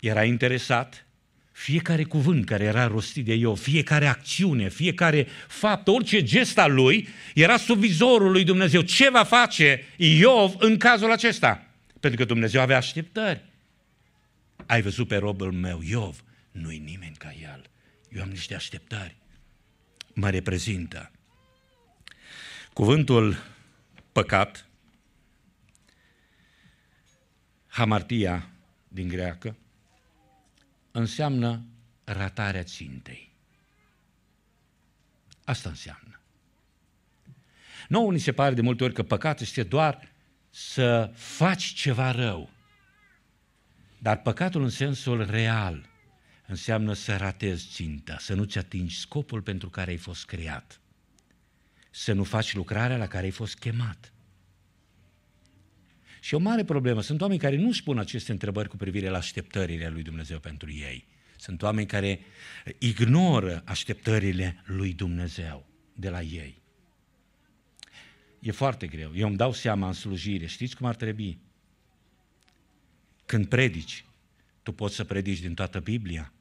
era 0.00 0.24
interesat, 0.24 1.06
fiecare 1.52 2.04
cuvânt 2.04 2.46
care 2.46 2.64
era 2.64 2.86
rostit 2.86 3.24
de 3.24 3.34
Iov, 3.34 3.58
fiecare 3.58 4.06
acțiune, 4.06 4.68
fiecare 4.68 5.26
fapt, 5.48 5.88
orice 5.88 6.22
gest 6.22 6.58
al 6.58 6.74
lui, 6.74 7.08
era 7.34 7.56
sub 7.56 7.78
vizorul 7.78 8.30
lui 8.30 8.44
Dumnezeu. 8.44 8.80
Ce 8.80 9.10
va 9.10 9.24
face 9.24 9.84
Iov 9.96 10.54
în 10.58 10.76
cazul 10.76 11.10
acesta? 11.10 11.66
Pentru 12.00 12.18
că 12.18 12.24
Dumnezeu 12.24 12.60
avea 12.60 12.76
așteptări. 12.76 13.44
Ai 14.66 14.82
văzut 14.82 15.08
pe 15.08 15.16
robul 15.16 15.52
meu, 15.52 15.80
Iov, 15.82 16.24
nu-i 16.50 16.78
nimeni 16.78 17.16
ca 17.18 17.34
el. 17.42 17.62
Eu 18.08 18.22
am 18.22 18.28
niște 18.28 18.54
așteptări. 18.54 19.18
Mă 20.14 20.30
reprezintă. 20.30 21.10
Cuvântul 22.80 23.36
păcat, 24.12 24.68
hamartia 27.66 28.50
din 28.88 29.08
greacă, 29.08 29.56
înseamnă 30.90 31.64
ratarea 32.04 32.62
țintei. 32.62 33.32
Asta 35.44 35.68
înseamnă. 35.68 36.20
Nu 37.88 38.10
ni 38.10 38.18
se 38.18 38.32
pare 38.32 38.54
de 38.54 38.60
multe 38.60 38.84
ori 38.84 38.94
că 38.94 39.02
păcatul 39.02 39.44
este 39.46 39.62
doar 39.62 40.12
să 40.50 41.12
faci 41.14 41.64
ceva 41.64 42.10
rău. 42.10 42.50
Dar 43.98 44.22
păcatul 44.22 44.62
în 44.62 44.70
sensul 44.70 45.30
real 45.30 45.88
înseamnă 46.46 46.92
să 46.92 47.16
ratezi 47.16 47.68
ținta, 47.68 48.16
să 48.18 48.34
nu-ți 48.34 48.58
atingi 48.58 48.98
scopul 48.98 49.42
pentru 49.42 49.70
care 49.70 49.90
ai 49.90 49.96
fost 49.96 50.26
creat, 50.26 50.79
să 51.90 52.12
nu 52.12 52.24
faci 52.24 52.54
lucrarea 52.54 52.96
la 52.96 53.06
care 53.06 53.24
ai 53.24 53.30
fost 53.30 53.58
chemat. 53.58 54.12
Și 56.20 56.34
o 56.34 56.38
mare 56.38 56.64
problemă, 56.64 57.00
sunt 57.02 57.20
oameni 57.20 57.40
care 57.40 57.56
nu 57.56 57.68
își 57.68 57.82
pun 57.82 57.98
aceste 57.98 58.32
întrebări 58.32 58.68
cu 58.68 58.76
privire 58.76 59.08
la 59.08 59.16
așteptările 59.16 59.88
lui 59.88 60.02
Dumnezeu 60.02 60.38
pentru 60.38 60.70
ei. 60.72 61.06
Sunt 61.36 61.62
oameni 61.62 61.86
care 61.86 62.20
ignoră 62.78 63.62
așteptările 63.66 64.62
lui 64.64 64.92
Dumnezeu 64.92 65.66
de 65.92 66.08
la 66.08 66.20
ei. 66.20 66.62
E 68.40 68.50
foarte 68.50 68.86
greu. 68.86 69.12
Eu 69.14 69.26
îmi 69.26 69.36
dau 69.36 69.52
seama 69.52 69.86
în 69.86 69.92
slujire. 69.92 70.46
Știți 70.46 70.76
cum 70.76 70.86
ar 70.86 70.94
trebui? 70.94 71.38
Când 73.26 73.46
predici, 73.46 74.04
tu 74.62 74.72
poți 74.72 74.94
să 74.94 75.04
predici 75.04 75.40
din 75.40 75.54
toată 75.54 75.80
Biblia. 75.80 76.32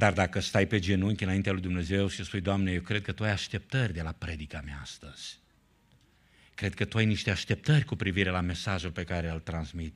Dar 0.00 0.12
dacă 0.12 0.40
stai 0.40 0.66
pe 0.66 0.78
genunchi 0.78 1.22
înaintea 1.22 1.52
lui 1.52 1.60
Dumnezeu 1.60 2.08
și 2.08 2.24
spui, 2.24 2.40
Doamne, 2.40 2.72
eu 2.72 2.80
cred 2.80 3.02
că 3.02 3.12
Tu 3.12 3.24
ai 3.24 3.30
așteptări 3.30 3.92
de 3.92 4.02
la 4.02 4.12
predica 4.12 4.60
mea 4.64 4.78
astăzi. 4.80 5.38
Cred 6.54 6.74
că 6.74 6.84
tu 6.84 6.98
ai 6.98 7.06
niște 7.06 7.30
așteptări 7.30 7.84
cu 7.84 7.96
privire 7.96 8.30
la 8.30 8.40
mesajul 8.40 8.90
pe 8.90 9.04
care 9.04 9.30
îl 9.30 9.40
transmit. 9.40 9.94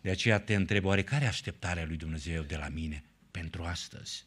De 0.00 0.10
aceea 0.10 0.38
te 0.38 0.54
întreb, 0.54 0.84
oare 0.84 1.02
care 1.02 1.24
e 1.24 1.28
așteptarea 1.28 1.84
lui 1.86 1.96
Dumnezeu 1.96 2.42
de 2.42 2.56
la 2.56 2.68
mine 2.68 3.04
pentru 3.30 3.62
astăzi? 3.62 4.24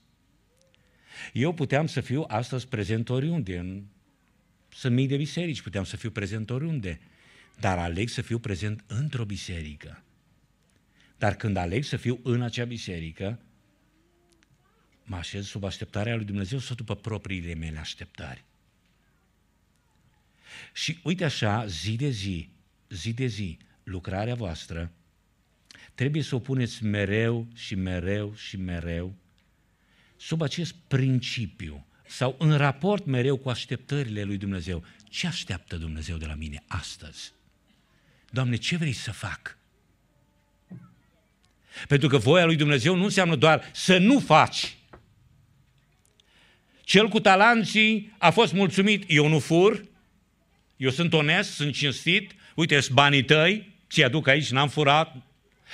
Eu 1.33 1.53
puteam 1.53 1.87
să 1.87 2.01
fiu 2.01 2.25
astăzi 2.27 2.67
prezent 2.67 3.09
oriunde, 3.09 3.57
în... 3.57 3.83
sunt 4.69 4.93
mii 4.93 5.07
de 5.07 5.17
biserici, 5.17 5.61
puteam 5.61 5.83
să 5.83 5.97
fiu 5.97 6.11
prezent 6.11 6.49
oriunde, 6.49 6.99
dar 7.59 7.77
aleg 7.77 8.09
să 8.09 8.21
fiu 8.21 8.39
prezent 8.39 8.83
într-o 8.87 9.25
biserică. 9.25 10.03
Dar 11.17 11.35
când 11.35 11.57
aleg 11.57 11.83
să 11.83 11.97
fiu 11.97 12.19
în 12.23 12.41
acea 12.41 12.65
biserică, 12.65 13.39
mă 15.09 15.15
așez 15.15 15.45
sub 15.45 15.63
așteptarea 15.63 16.15
lui 16.15 16.25
Dumnezeu 16.25 16.59
sau 16.59 16.75
după 16.75 16.95
propriile 16.95 17.53
mele 17.53 17.77
așteptări. 17.77 18.43
Și 20.73 20.99
uite 21.03 21.23
așa, 21.23 21.65
zi 21.65 21.95
de 21.95 22.09
zi, 22.09 22.49
zi 22.89 23.13
de 23.13 23.25
zi, 23.25 23.57
lucrarea 23.83 24.35
voastră 24.35 24.91
trebuie 25.95 26.23
să 26.23 26.35
o 26.35 26.39
puneți 26.39 26.83
mereu 26.83 27.47
și 27.55 27.75
mereu 27.75 28.35
și 28.35 28.57
mereu 28.57 29.15
sub 30.17 30.41
acest 30.41 30.75
principiu 30.87 31.85
sau 32.07 32.35
în 32.39 32.57
raport 32.57 33.05
mereu 33.05 33.37
cu 33.37 33.49
așteptările 33.49 34.23
lui 34.23 34.37
Dumnezeu. 34.37 34.83
Ce 35.09 35.27
așteaptă 35.27 35.77
Dumnezeu 35.77 36.17
de 36.17 36.25
la 36.25 36.33
mine 36.33 36.63
astăzi? 36.67 37.31
Doamne, 38.29 38.55
ce 38.55 38.77
vrei 38.77 38.93
să 38.93 39.11
fac? 39.11 39.57
Pentru 41.87 42.07
că 42.07 42.17
voia 42.17 42.45
lui 42.45 42.55
Dumnezeu 42.55 42.95
nu 42.95 43.03
înseamnă 43.03 43.35
doar 43.35 43.71
să 43.73 43.97
nu 43.97 44.19
faci. 44.19 44.78
Cel 46.89 47.07
cu 47.07 47.19
talanții 47.19 48.13
a 48.17 48.29
fost 48.29 48.53
mulțumit, 48.53 49.03
eu 49.07 49.27
nu 49.27 49.39
fur, 49.39 49.83
eu 50.77 50.89
sunt 50.89 51.13
onest, 51.13 51.53
sunt 51.53 51.73
cinstit, 51.73 52.35
uite, 52.55 52.79
sunt 52.79 52.95
banii 52.95 53.23
tăi, 53.23 53.71
ți 53.89 54.03
aduc 54.03 54.27
aici, 54.27 54.51
n-am 54.51 54.67
furat. 54.67 55.15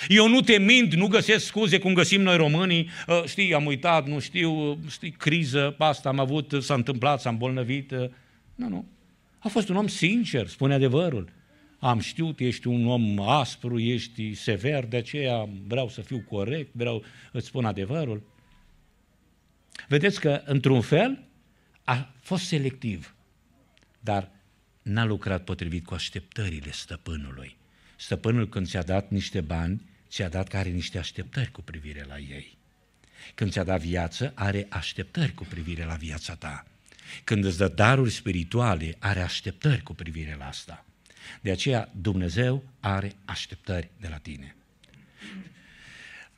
Eu 0.07 0.27
nu 0.27 0.41
te 0.41 0.57
mint, 0.57 0.93
nu 0.93 1.07
găsesc 1.07 1.45
scuze 1.45 1.79
cum 1.79 1.93
găsim 1.93 2.21
noi 2.21 2.35
românii, 2.37 2.89
uh, 3.07 3.23
știi, 3.25 3.53
am 3.53 3.65
uitat, 3.65 4.07
nu 4.07 4.19
știu, 4.19 4.51
uh, 4.51 4.77
știi, 4.89 5.11
criză, 5.11 5.75
asta 5.77 6.09
am 6.09 6.19
avut, 6.19 6.53
s-a 6.59 6.73
întâmplat, 6.73 7.21
s-a 7.21 7.29
îmbolnăvit. 7.29 7.91
Uh. 7.91 8.09
Nu, 8.55 8.69
nu. 8.69 8.85
A 9.39 9.47
fost 9.47 9.69
un 9.69 9.75
om 9.75 9.87
sincer, 9.87 10.47
spune 10.47 10.73
adevărul. 10.73 11.29
am 11.79 11.99
știut, 11.99 12.39
ești 12.39 12.67
un 12.67 12.87
om 12.87 13.19
aspru, 13.19 13.79
ești 13.79 14.33
sever, 14.33 14.85
de 14.85 14.97
aceea 14.97 15.49
vreau 15.67 15.89
să 15.89 16.01
fiu 16.01 16.25
corect, 16.29 16.69
vreau 16.73 17.03
îți 17.31 17.47
spun 17.47 17.65
adevărul. 17.65 18.33
Vedeți 19.87 20.19
că, 20.19 20.41
într-un 20.45 20.81
fel, 20.81 21.23
a 21.83 22.13
fost 22.21 22.45
selectiv, 22.45 23.15
dar 23.99 24.31
n-a 24.81 25.03
lucrat 25.03 25.43
potrivit 25.43 25.85
cu 25.85 25.93
așteptările 25.93 26.71
stăpânului. 26.71 27.57
Stăpânul 27.95 28.49
când 28.49 28.67
ți-a 28.67 28.83
dat 28.83 29.09
niște 29.09 29.41
bani, 29.41 29.81
ți-a 30.09 30.29
dat 30.29 30.47
care 30.47 30.67
are 30.67 30.75
niște 30.75 30.97
așteptări 30.97 31.51
cu 31.51 31.61
privire 31.61 32.05
la 32.07 32.17
ei. 32.17 32.57
Când 33.35 33.51
ți-a 33.51 33.63
dat 33.63 33.81
viață, 33.81 34.31
are 34.35 34.65
așteptări 34.69 35.33
cu 35.33 35.43
privire 35.43 35.85
la 35.85 35.93
viața 35.93 36.35
ta. 36.35 36.65
Când 37.23 37.45
îți 37.45 37.57
dă 37.57 37.67
daruri 37.67 38.11
spirituale, 38.11 38.95
are 38.99 39.21
așteptări 39.21 39.83
cu 39.83 39.93
privire 39.93 40.35
la 40.39 40.47
asta. 40.47 40.85
De 41.41 41.51
aceea 41.51 41.89
Dumnezeu 42.01 42.63
are 42.79 43.15
așteptări 43.25 43.89
de 43.99 44.07
la 44.07 44.17
tine. 44.17 44.55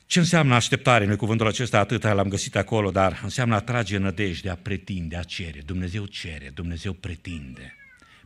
Ce 0.08 0.18
înseamnă 0.18 0.54
așteptare? 0.54 1.04
Noi 1.04 1.16
cuvântul 1.16 1.46
acesta 1.46 1.78
atâta 1.78 2.12
l-am 2.12 2.28
găsit 2.28 2.56
acolo, 2.56 2.90
dar 2.90 3.20
înseamnă 3.22 3.54
a 3.54 3.60
trage 3.60 3.96
nădejde, 3.96 4.48
a 4.48 4.56
pretinde, 4.56 5.16
a 5.16 5.22
cere. 5.22 5.60
Dumnezeu 5.60 6.06
cere, 6.06 6.50
Dumnezeu 6.50 6.92
pretinde. 6.92 7.74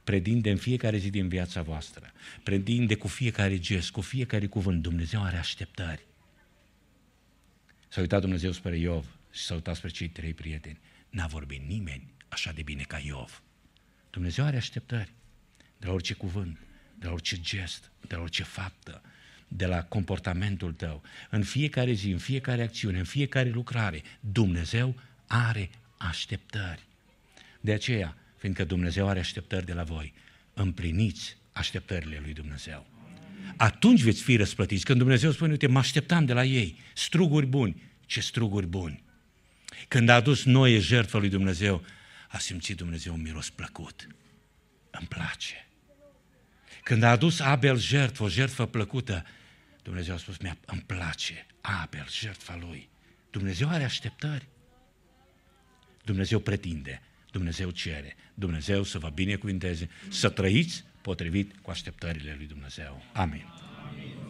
Pretinde 0.05 0.51
în 0.51 0.57
fiecare 0.57 0.97
zi 0.97 1.11
din 1.11 1.29
viața 1.29 1.63
voastră. 1.63 2.13
Pretinde 2.43 2.95
cu 2.95 3.09
fiecare 3.09 3.59
gest, 3.59 3.91
cu 3.91 4.01
fiecare 4.01 4.47
cuvânt. 4.47 4.83
Dumnezeu 4.83 5.23
are 5.23 5.37
așteptări. 5.37 6.07
S-a 7.89 8.01
uitat 8.01 8.21
Dumnezeu 8.21 8.53
spre 8.53 8.79
Iov 8.79 9.07
și 9.33 9.43
s-a 9.43 9.55
uitat 9.55 9.77
spre 9.77 9.89
cei 9.89 10.09
trei 10.09 10.35
prieteni. 10.35 10.81
N-a 11.11 11.27
vorbit 11.27 11.63
nimeni 11.67 12.13
așa 12.29 12.53
de 12.53 12.63
bine 12.63 12.83
ca 12.83 12.99
Iov. 12.99 13.43
Dumnezeu 14.11 14.45
are 14.45 14.57
așteptări 14.57 15.13
de 15.77 15.87
la 15.87 15.93
orice 15.93 16.15
cuvânt, 16.15 16.59
de 16.99 17.07
la 17.07 17.13
orice 17.13 17.41
gest, 17.41 17.91
de 18.01 18.15
la 18.15 18.21
orice 18.21 18.43
faptă, 18.43 19.03
de 19.57 19.67
la 19.67 19.83
comportamentul 19.83 20.73
tău. 20.73 21.03
În 21.31 21.43
fiecare 21.43 21.93
zi, 21.93 22.11
în 22.11 22.19
fiecare 22.19 22.63
acțiune, 22.63 22.99
în 22.99 23.05
fiecare 23.05 23.49
lucrare, 23.49 24.03
Dumnezeu 24.21 24.95
are 25.27 25.71
așteptări. 25.97 26.83
De 27.61 27.73
aceea, 27.73 28.17
fiindcă 28.37 28.65
Dumnezeu 28.65 29.09
are 29.09 29.19
așteptări 29.19 29.67
de 29.67 29.73
la 29.73 29.83
voi, 29.83 30.13
împliniți 30.55 31.37
așteptările 31.53 32.21
lui 32.23 32.33
Dumnezeu. 32.33 32.87
Atunci 33.57 34.03
veți 34.03 34.23
fi 34.23 34.37
răsplătiți. 34.37 34.85
Când 34.85 34.99
Dumnezeu 34.99 35.31
spune, 35.31 35.51
uite, 35.51 35.67
mă 35.67 35.79
așteptam 35.79 36.25
de 36.25 36.33
la 36.33 36.45
ei, 36.45 36.79
struguri 36.95 37.47
buni. 37.47 37.83
Ce 38.07 38.21
struguri 38.21 38.67
buni! 38.67 39.03
Când 39.89 40.09
a 40.09 40.15
adus 40.15 40.45
noie 40.45 40.79
jertfă 40.79 41.19
lui 41.19 41.29
Dumnezeu, 41.29 41.83
a 42.29 42.39
simțit 42.39 42.77
Dumnezeu 42.77 43.15
un 43.15 43.23
miros 43.23 43.51
plăcut. 43.51 44.07
Îmi 44.91 45.07
place. 45.09 45.67
Când 46.83 47.03
a 47.03 47.11
adus 47.11 47.41
Abel 47.41 47.79
jertfă, 47.79 48.23
o 48.23 48.29
jertfă 48.29 48.67
plăcută, 48.67 49.25
Dumnezeu 49.83 50.15
a 50.15 50.19
spus, 50.19 50.39
mi 50.39 50.59
îmi 50.67 50.83
place 50.87 51.47
Abel, 51.61 52.07
jertfa 52.11 52.57
lui. 52.57 52.89
Dumnezeu 53.31 53.69
are 53.69 53.85
așteptări. 53.85 54.49
Dumnezeu 56.05 56.39
pretinde, 56.39 57.03
Dumnezeu 57.31 57.71
cere, 57.71 58.17
Dumnezeu 58.35 58.83
să 58.83 58.99
vă 58.99 59.09
binecuvinteze, 59.09 59.89
să 60.09 60.29
trăiți 60.29 60.85
potrivit 61.03 61.59
cu 61.63 61.71
așteptările 61.71 62.35
lui 62.37 62.47
Dumnezeu. 62.47 63.03
Amin. 63.13 63.47
Amin. 63.89 64.22